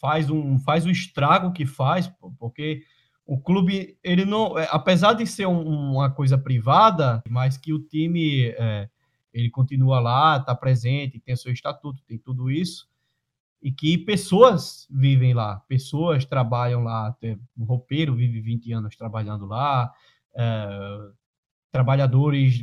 [0.00, 2.82] faz um faz o estrago que faz, porque
[3.26, 8.48] o clube ele não, é, apesar de ser uma coisa privada, mas que o time
[8.58, 8.88] é,
[9.32, 12.86] ele continua lá, está presente, tem seu estatuto, tem tudo isso
[13.64, 17.16] e que pessoas vivem lá, pessoas trabalham lá,
[17.56, 19.90] o roupeiro vive 20 anos trabalhando lá,
[20.36, 20.98] é,
[21.72, 22.62] trabalhadores,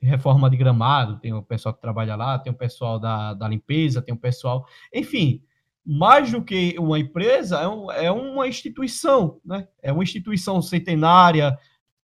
[0.00, 4.02] reforma de gramado, tem o pessoal que trabalha lá, tem o pessoal da, da limpeza,
[4.02, 5.42] tem o pessoal, enfim,
[5.84, 9.68] mais do que uma empresa, é, um, é uma instituição, né?
[9.82, 11.56] É uma instituição centenária,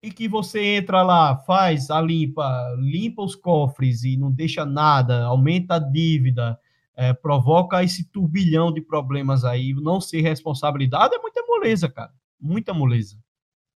[0.02, 5.24] e que você entra lá, faz a limpa, limpa os cofres e não deixa nada,
[5.24, 6.58] aumenta a dívida,
[6.96, 12.72] é, provoca esse turbilhão de problemas aí, não ser responsabilidade é muita moleza, cara, muita
[12.72, 13.18] moleza,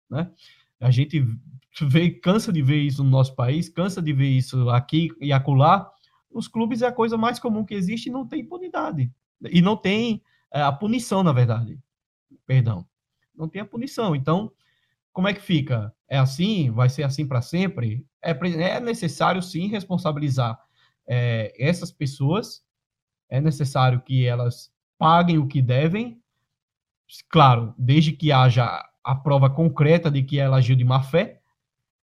[0.10, 0.32] né?
[0.80, 1.26] A gente
[1.82, 5.90] vê, cansa de ver isso no nosso país, cansa de ver isso aqui e acolá.
[6.32, 9.12] Os clubes é a coisa mais comum que existe e não tem impunidade.
[9.50, 10.22] E não tem
[10.52, 11.80] é, a punição, na verdade.
[12.46, 12.86] Perdão.
[13.36, 14.16] Não tem a punição.
[14.16, 14.52] Então,
[15.12, 15.94] como é que fica?
[16.08, 16.70] É assim?
[16.72, 18.06] Vai ser assim para sempre?
[18.22, 20.60] É, é necessário, sim, responsabilizar
[21.08, 22.64] é, essas pessoas,
[23.30, 26.22] é necessário que elas paguem o que devem,
[27.30, 31.42] claro, desde que haja a prova concreta de que ela agiu de má fé,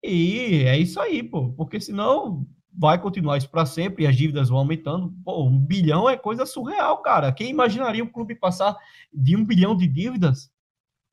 [0.04, 2.46] e é isso aí, pô, porque senão
[2.76, 5.14] vai continuar isso para sempre e as dívidas vão aumentando.
[5.24, 7.32] Pô, um bilhão é coisa surreal, cara.
[7.32, 8.76] Quem imaginaria o clube passar
[9.12, 10.50] de um bilhão de dívidas?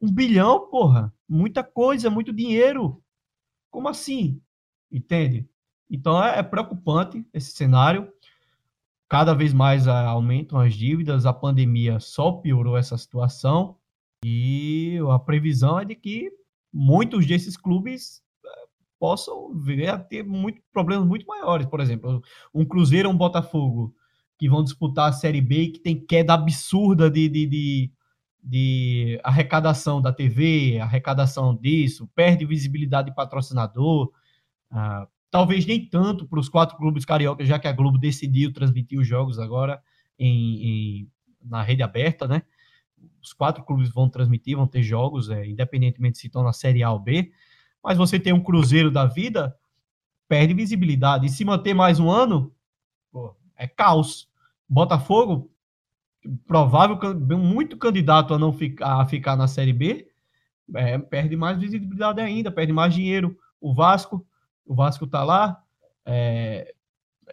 [0.01, 3.01] Um bilhão, porra, muita coisa, muito dinheiro.
[3.69, 4.41] Como assim?
[4.91, 5.47] Entende?
[5.89, 8.11] Então é, é preocupante esse cenário.
[9.07, 13.77] Cada vez mais a, aumentam as dívidas, a pandemia só piorou essa situação
[14.25, 16.31] e a previsão é de que
[16.73, 18.23] muitos desses clubes
[19.01, 21.65] possam vir a ter muito, problemas muito maiores.
[21.65, 22.21] Por exemplo,
[22.53, 23.95] um Cruzeiro ou um Botafogo
[24.37, 27.91] que vão disputar a Série B que tem queda absurda de, de, de,
[28.43, 34.11] de arrecadação da TV, arrecadação disso, perde visibilidade de patrocinador.
[34.69, 38.99] Ah, talvez nem tanto para os quatro clubes cariocas, já que a Globo decidiu transmitir
[38.99, 39.81] os jogos agora
[40.19, 41.11] em, em,
[41.43, 42.43] na rede aberta, né?
[43.19, 46.91] Os quatro clubes vão transmitir, vão ter jogos, é, independentemente se estão na Série A
[46.91, 47.31] ou B.
[47.83, 49.57] Mas você tem um Cruzeiro da vida,
[50.27, 51.27] perde visibilidade.
[51.27, 52.53] E se manter mais um ano,
[53.11, 54.29] pô, é caos.
[54.67, 55.51] Botafogo
[56.45, 56.97] provável,
[57.37, 60.07] muito candidato a não ficar, a ficar na Série B,
[60.75, 63.37] é, perde mais visibilidade ainda, perde mais dinheiro.
[63.59, 64.25] O Vasco,
[64.65, 65.61] o Vasco tá lá,
[66.05, 66.73] é,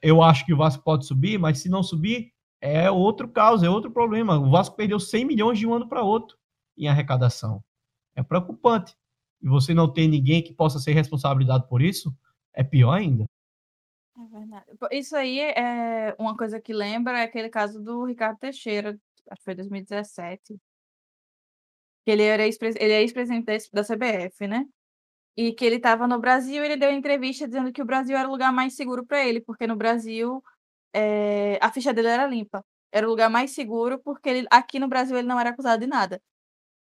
[0.03, 3.71] eu acho que o Vasco pode subir, mas se não subir, é outro caos, é
[3.71, 4.39] outro problema.
[4.39, 6.37] O Vasco perdeu 100 milhões de um ano para outro
[6.77, 7.63] em arrecadação.
[8.15, 8.97] É preocupante.
[9.41, 12.15] E você não tem ninguém que possa ser responsabilizado por isso,
[12.53, 13.25] é pior ainda.
[14.17, 14.67] É verdade.
[14.93, 18.99] Isso aí é uma coisa que lembra é aquele caso do Ricardo Teixeira,
[19.31, 20.57] acho que foi 2017.
[22.05, 24.67] Que ele era ele é ex-presidente da CBF, né?
[25.37, 28.31] E que ele estava no Brasil, ele deu entrevista dizendo que o Brasil era o
[28.33, 30.43] lugar mais seguro para ele, porque no Brasil
[30.93, 32.65] é, a ficha dele era limpa.
[32.91, 35.87] Era o lugar mais seguro, porque ele, aqui no Brasil ele não era acusado de
[35.87, 36.21] nada.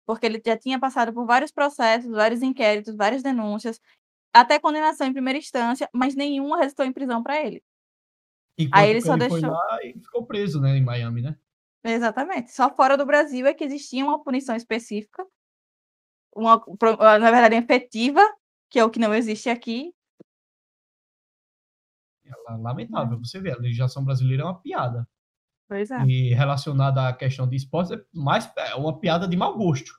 [0.07, 3.79] Porque ele já tinha passado por vários processos, vários inquéritos, várias denúncias,
[4.33, 7.61] até condenação em primeira instância, mas nenhuma resultou em prisão para ele.
[8.71, 9.51] Aí ele só ele deixou.
[9.51, 11.37] lá e ficou preso, né, em Miami, né?
[11.83, 12.51] Exatamente.
[12.51, 15.25] Só fora do Brasil é que existia uma punição específica,
[16.33, 16.63] uma,
[17.19, 18.21] na verdade, efetiva,
[18.69, 19.93] que é o que não existe aqui.
[22.25, 25.07] É lamentável, você vê, a legislação brasileira é uma piada.
[25.67, 26.01] Pois é.
[26.05, 29.93] E relacionada à questão de esportes, é mais é uma piada de mau gosto.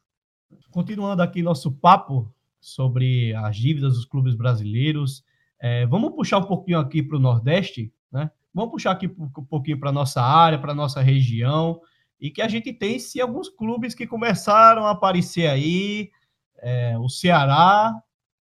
[0.70, 5.24] Continuando aqui nosso papo sobre as dívidas dos clubes brasileiros.
[5.60, 8.30] É, vamos puxar um pouquinho aqui para o Nordeste, né?
[8.54, 11.80] Vamos puxar aqui um pouquinho para nossa área, para nossa região,
[12.18, 16.10] e que a gente tem sim alguns clubes que começaram a aparecer aí.
[16.56, 17.94] É, o Ceará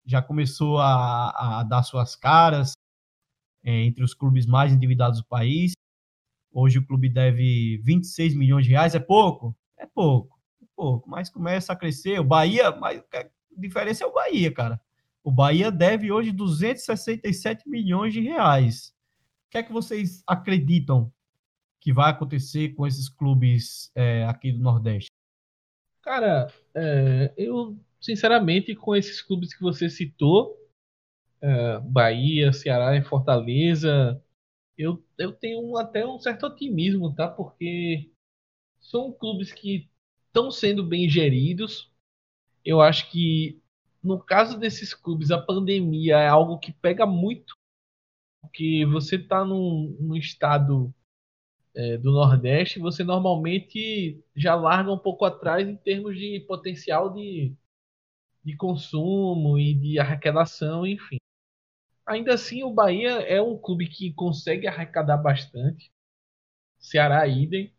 [0.06, 2.72] já começou a, a dar suas caras
[3.64, 5.72] é, entre os clubes mais endividados do país.
[6.58, 9.54] Hoje o clube deve 26 milhões de reais, é pouco?
[9.76, 12.18] É pouco, é pouco, mas começa a crescer.
[12.18, 13.02] O Bahia, mas
[13.54, 14.80] diferença é o Bahia, cara.
[15.22, 18.94] O Bahia deve hoje 267 milhões de reais.
[19.46, 21.12] O que é que vocês acreditam
[21.78, 25.10] que vai acontecer com esses clubes é, aqui do Nordeste?
[26.00, 30.56] Cara, é, eu sinceramente com esses clubes que você citou,
[31.38, 34.18] é, Bahia, Ceará e Fortaleza,
[34.78, 37.28] eu, eu tenho até um certo otimismo, tá?
[37.28, 38.10] Porque
[38.80, 39.88] são clubes que
[40.26, 41.90] estão sendo bem geridos,
[42.64, 43.60] eu acho que
[44.02, 47.56] no caso desses clubes, a pandemia é algo que pega muito,
[48.40, 50.94] porque você está num, num, estado
[51.74, 57.52] é, do Nordeste, você normalmente já larga um pouco atrás em termos de potencial de,
[58.44, 61.18] de consumo e de arrecadação, enfim.
[62.06, 65.90] Ainda assim, o Bahia é um clube que consegue arrecadar bastante.
[66.78, 67.74] Ceará, idem.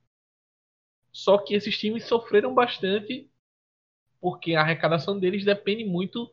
[1.11, 3.29] Só que esses times sofreram bastante
[4.19, 6.31] porque a arrecadação deles depende muito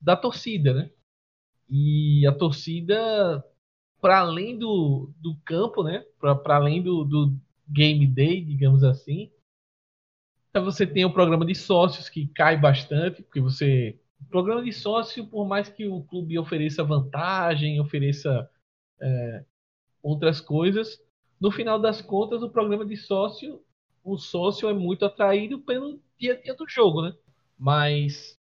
[0.00, 0.90] da torcida, né?
[1.68, 3.44] E a torcida,
[4.00, 6.04] para além do, do campo, né?
[6.20, 9.30] Para além do, do game day, digamos assim,
[10.50, 15.26] então você tem o programa de sócios que cai bastante, porque você programa de sócio,
[15.26, 18.48] por mais que o clube ofereça vantagem, ofereça
[19.00, 19.44] é,
[20.02, 21.00] outras coisas,
[21.40, 23.62] no final das contas, o programa de sócio,
[24.02, 27.14] o sócio é muito atraído pelo dia a dia do jogo, né?
[27.56, 28.36] Mas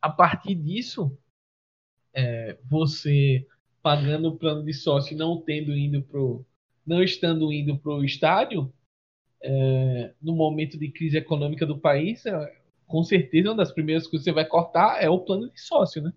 [0.00, 1.16] a partir disso,
[2.14, 3.46] é, você
[3.82, 6.44] pagando o plano de sócio não tendo indo pro,
[6.86, 8.72] não estando indo para o estádio,
[9.42, 12.59] é, no momento de crise econômica do país, é,
[12.90, 16.02] com certeza uma das primeiras coisas que você vai cortar é o plano de sócio,
[16.02, 16.12] né?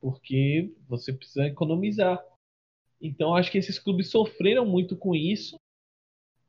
[0.00, 2.20] Porque você precisa economizar.
[3.00, 5.56] Então acho que esses clubes sofreram muito com isso.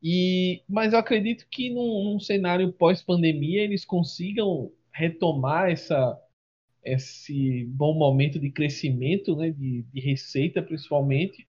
[0.02, 6.20] E, mas eu acredito que num, num cenário pós-pandemia eles consigam retomar essa,
[6.84, 11.48] esse bom momento de crescimento, né, de, de receita principalmente.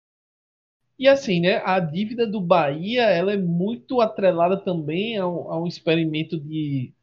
[0.98, 5.62] E assim, né, a dívida do Bahia ela é muito atrelada também a um, a
[5.62, 6.94] um experimento de,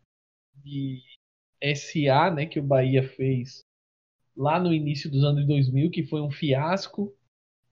[0.65, 1.03] de
[1.63, 3.65] SA, né, que o Bahia fez
[4.37, 7.15] lá no início dos anos 2000, que foi um fiasco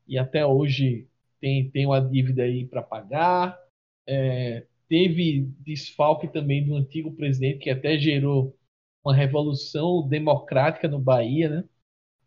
[0.06, 1.08] e até hoje
[1.40, 3.58] tem, tem uma dívida aí para pagar.
[4.06, 8.56] É, teve desfalque também do antigo presidente, que até gerou
[9.04, 11.64] uma revolução democrática no Bahia, né?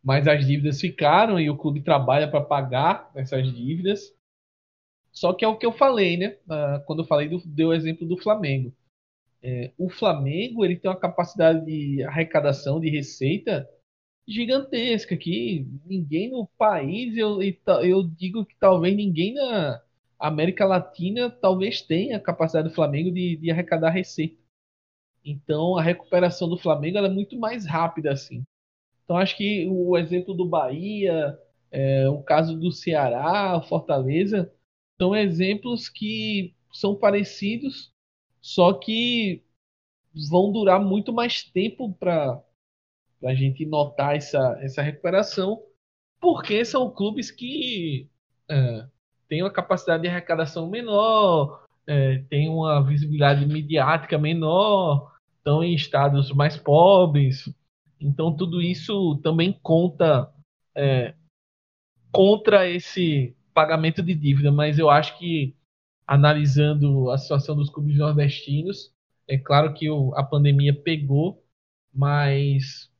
[0.03, 4.15] Mas as dívidas ficaram e o clube trabalha para pagar essas dívidas.
[5.11, 6.37] Só que é o que eu falei, né?
[6.49, 8.73] Ah, quando eu falei do deu o exemplo do Flamengo.
[9.43, 13.67] É, o Flamengo ele tem uma capacidade de arrecadação de receita
[14.27, 17.39] gigantesca que ninguém no país, eu,
[17.83, 19.81] eu digo que talvez ninguém na
[20.19, 24.37] América Latina talvez tenha a capacidade do Flamengo de, de arrecadar receita.
[25.23, 28.43] Então a recuperação do Flamengo é muito mais rápida assim.
[29.03, 31.37] Então acho que o exemplo do Bahia,
[31.71, 34.51] é, o caso do Ceará, Fortaleza,
[34.99, 37.91] são exemplos que são parecidos,
[38.41, 39.43] só que
[40.29, 42.41] vão durar muito mais tempo para
[43.23, 45.61] a gente notar essa, essa recuperação,
[46.19, 48.09] porque são clubes que
[48.49, 48.85] é,
[49.27, 56.31] têm uma capacidade de arrecadação menor, é, têm uma visibilidade midiática menor, estão em estados
[56.31, 57.53] mais pobres.
[57.99, 60.31] Então, tudo isso também conta
[60.75, 61.13] é,
[62.11, 65.55] contra esse pagamento de dívida, mas eu acho que
[66.11, 68.91] analisando a situação dos clubes nordestinos,
[69.29, 71.41] é claro que o, a pandemia pegou,
[71.93, 72.91] mas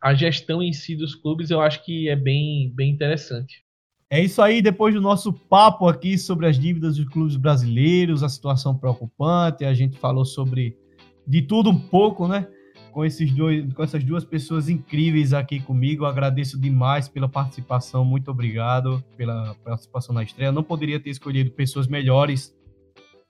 [0.00, 3.64] a gestão em si dos clubes eu acho que é bem, bem interessante.
[4.08, 8.28] É isso aí, depois do nosso papo aqui sobre as dívidas dos clubes brasileiros, a
[8.28, 10.78] situação preocupante, a gente falou sobre
[11.26, 12.46] de tudo um pouco, né?
[12.92, 16.04] Com, esses dois, com essas duas pessoas incríveis aqui comigo.
[16.04, 18.04] Agradeço demais pela participação.
[18.04, 20.52] Muito obrigado pela participação na estreia.
[20.52, 22.54] Não poderia ter escolhido pessoas melhores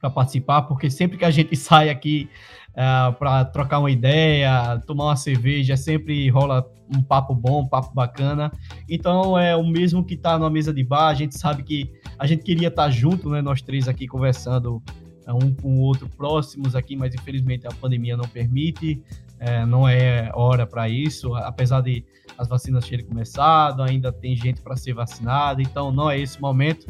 [0.01, 2.29] para participar, porque sempre que a gente sai aqui
[2.71, 7.69] uh, é, para trocar uma ideia, tomar uma cerveja, sempre rola um papo bom, um
[7.69, 8.51] papo bacana.
[8.89, 12.27] Então é o mesmo que está numa mesa de bar, a gente sabe que a
[12.27, 14.83] gente queria estar tá junto, né, nós três aqui conversando
[15.27, 19.03] é, um com o outro próximos aqui, mas infelizmente a pandemia não permite,
[19.41, 22.05] é, não é hora para isso, apesar de
[22.37, 26.87] as vacinas terem começado, ainda tem gente para ser vacinada, então não é esse momento,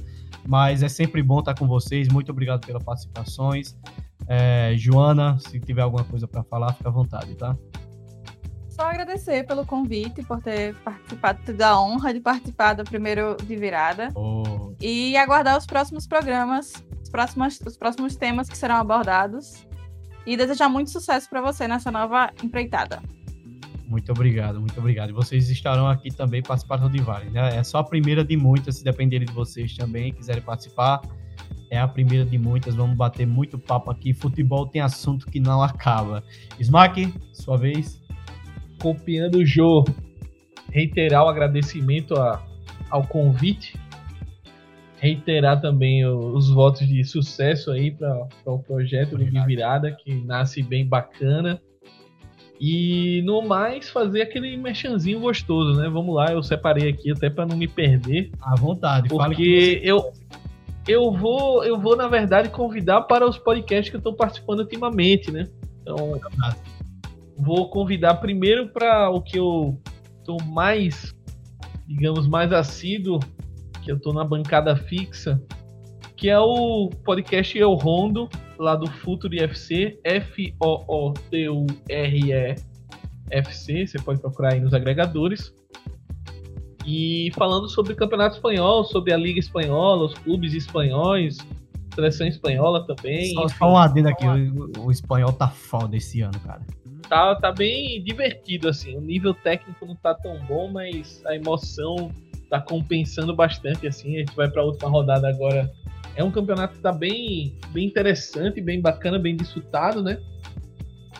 [0.47, 3.77] mas é sempre bom estar com vocês, muito obrigado pelas participações.
[4.27, 7.57] É, Joana, se tiver alguma coisa para falar, fica à vontade, tá?
[8.69, 14.09] Só agradecer pelo convite, por ter participado, da honra de participar do primeiro de virada.
[14.15, 14.73] Oh.
[14.81, 16.73] E aguardar os próximos programas,
[17.03, 19.67] os próximos, os próximos temas que serão abordados.
[20.27, 23.03] E desejar muito sucesso para você nessa nova empreitada.
[23.87, 25.11] Muito obrigado, muito obrigado.
[25.11, 27.57] E vocês estarão aqui também participando de várias, né?
[27.57, 31.01] É só a primeira de muitas, se dependerem de vocês também, quiserem participar
[31.71, 32.75] é a primeira de muitas.
[32.75, 34.13] Vamos bater muito papo aqui.
[34.13, 36.23] Futebol tem assunto que não acaba.
[36.59, 38.03] Smack, sua vez.
[38.83, 39.85] Copiando o Jô,
[40.71, 42.43] reiterar o agradecimento a,
[42.91, 43.79] ao convite.
[45.01, 49.43] Reiterar também os votos de sucesso aí para o projeto Obrigado.
[49.43, 51.61] do Virada, que nasce bem bacana.
[52.61, 55.89] E no mais, fazer aquele mexanzinho gostoso, né?
[55.89, 58.31] Vamos lá, eu separei aqui até para não me perder.
[58.43, 60.13] À vontade, porque eu,
[60.87, 65.31] eu vou, eu vou, na verdade, convidar para os podcasts que eu estou participando ultimamente,
[65.31, 65.49] né?
[65.81, 66.21] Então,
[67.39, 69.81] vou convidar primeiro para o que eu
[70.19, 71.15] estou mais,
[71.87, 73.21] digamos, mais assíduo,
[73.83, 75.43] que eu estou na bancada fixa,
[76.17, 78.29] que é o podcast Eu Rondo,
[78.59, 81.21] lá do Futuro FC, F-O-O-T-U-R-E
[83.31, 85.55] FC, você pode procurar aí nos agregadores.
[86.87, 91.39] E falando sobre o Campeonato Espanhol, sobre a Liga Espanhola, os clubes espanhóis,
[91.95, 93.33] seleção espanhola também.
[93.35, 96.63] Só, só um adendo aqui, o, o, espanhol tá foda esse ano, cara.
[97.09, 98.97] Tá, tá bem divertido, assim.
[98.97, 102.11] O nível técnico não tá tão bom, mas a emoção
[102.51, 104.17] tá compensando bastante, assim.
[104.17, 105.73] A gente vai pra última rodada agora.
[106.17, 110.21] É um campeonato que tá bem, bem interessante, bem bacana, bem disputado, né?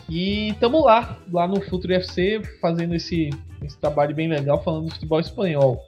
[0.09, 3.29] E estamos lá, lá no Futuro FC, fazendo esse,
[3.63, 5.81] esse trabalho bem legal, falando do futebol espanhol.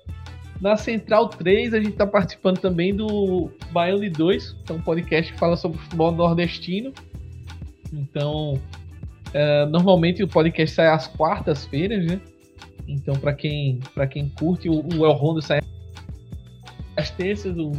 [0.61, 4.81] Na Central 3, a gente está participando também do Baião de 2, que é um
[4.81, 6.93] podcast que fala sobre futebol nordestino.
[7.91, 8.57] Então,
[9.33, 12.21] é, normalmente o podcast sai às quartas-feiras, né?
[12.87, 13.79] Então, para quem,
[14.11, 15.61] quem curte, o, o El Rondo sai
[16.95, 17.71] às terças, o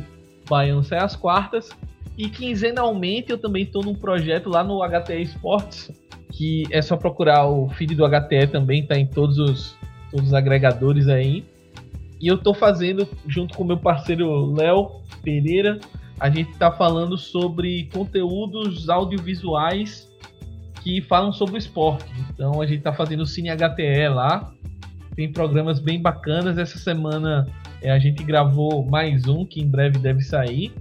[0.48, 1.68] Baiano sai às quartas.
[2.16, 5.90] E quinzenalmente eu também estou num projeto lá no HTE Esportes,
[6.30, 9.76] que é só procurar o feed do HTE também, tá em todos os,
[10.10, 11.44] todos os agregadores aí.
[12.20, 15.80] E eu estou fazendo, junto com meu parceiro Léo Pereira,
[16.18, 20.08] a gente está falando sobre conteúdos audiovisuais
[20.82, 22.04] que falam sobre o esporte.
[22.30, 24.53] Então a gente está fazendo o Cine HTE lá.
[25.14, 26.58] Tem programas bem bacanas.
[26.58, 27.46] Essa semana
[27.80, 30.72] é, a gente gravou mais um que em breve deve sair.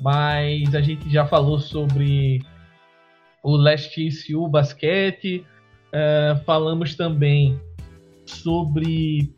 [0.00, 2.40] Mas a gente já falou sobre
[3.42, 5.44] o Last ICU basquete.
[5.88, 7.60] Uh, falamos também
[8.26, 9.32] sobre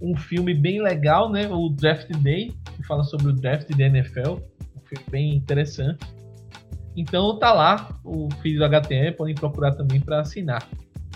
[0.00, 1.48] um filme bem legal, né?
[1.48, 4.38] O Draft Day, que fala sobre o draft da NFL.
[4.76, 6.06] Um filme bem interessante.
[6.96, 10.68] Então tá lá o feed do HTM, podem procurar também para assinar.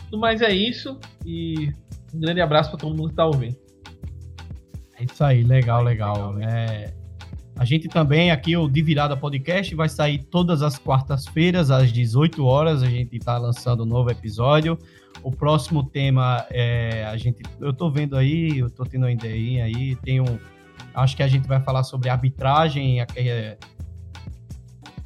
[0.05, 1.73] Tudo mais é isso e
[2.15, 3.57] um grande abraço para todo mundo que está ouvindo.
[4.99, 6.39] É isso aí, legal, legal.
[6.39, 6.95] É,
[7.57, 12.45] a gente também aqui, o De Virada Podcast, vai sair todas as quartas-feiras, às 18
[12.45, 12.83] horas.
[12.83, 14.79] A gente está lançando um novo episódio.
[15.23, 17.05] O próximo tema é.
[17.07, 19.97] A gente, eu estou vendo aí, eu estou tendo uma ideia aí.
[19.97, 20.39] Tem um.
[20.95, 23.01] Acho que a gente vai falar sobre arbitragem.
[23.01, 23.57] É,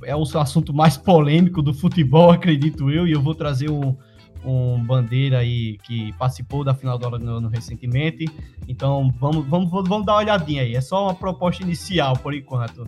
[0.03, 3.97] é o assunto mais polêmico do futebol, acredito eu, e eu vou trazer um,
[4.45, 8.27] um bandeira aí que participou da final do ano recentemente.
[8.67, 10.75] Então vamos, vamos, vamos dar uma olhadinha aí.
[10.75, 12.87] É só uma proposta inicial por enquanto.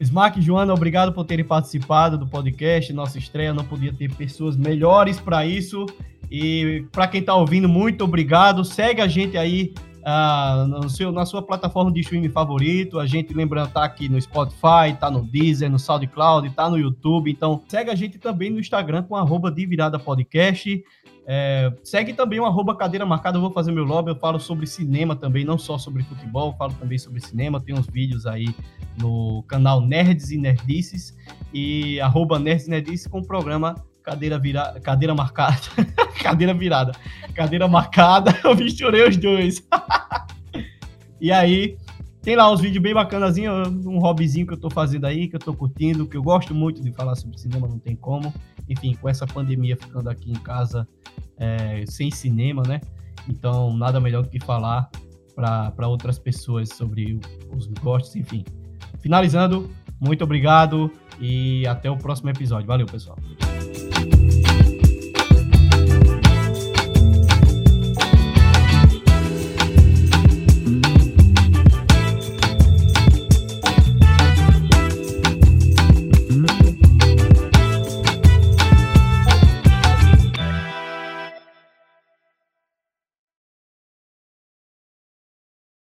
[0.00, 3.52] Smack Joana, obrigado por terem participado do podcast, nossa estreia.
[3.52, 5.84] Não podia ter pessoas melhores para isso.
[6.30, 8.64] E para quem está ouvindo, muito obrigado.
[8.64, 12.98] Segue a gente aí ah, no seu, na sua plataforma de streaming favorito.
[12.98, 17.30] A gente, lembrando, tá aqui no Spotify, tá no Deezer, no SoundCloud, tá no YouTube.
[17.30, 20.82] Então, segue a gente também no Instagram com arroba de virada podcast.
[21.26, 24.66] É, segue também o arroba cadeira marcada, eu vou fazer meu lobby, eu falo sobre
[24.66, 28.52] cinema também, não só sobre futebol, falo também sobre cinema, tem uns vídeos aí
[28.98, 31.16] no canal Nerds e Nerdices
[31.54, 33.76] e arroba Nerds e Nerdices com o programa
[34.10, 35.60] cadeira virada, cadeira marcada,
[36.20, 36.92] cadeira virada,
[37.34, 39.62] cadeira marcada, eu misturei os dois.
[41.20, 41.76] e aí,
[42.22, 45.40] tem lá uns vídeos bem bacanas, um hobbyzinho que eu tô fazendo aí, que eu
[45.40, 48.32] tô curtindo, que eu gosto muito de falar sobre cinema, não tem como.
[48.68, 50.86] Enfim, com essa pandemia ficando aqui em casa
[51.38, 52.80] é, sem cinema, né?
[53.28, 54.90] Então, nada melhor do que falar
[55.34, 57.18] para outras pessoas sobre
[57.56, 58.44] os gostos, enfim.
[59.00, 59.70] Finalizando,
[60.00, 62.66] muito obrigado e até o próximo episódio.
[62.66, 63.16] Valeu, pessoal.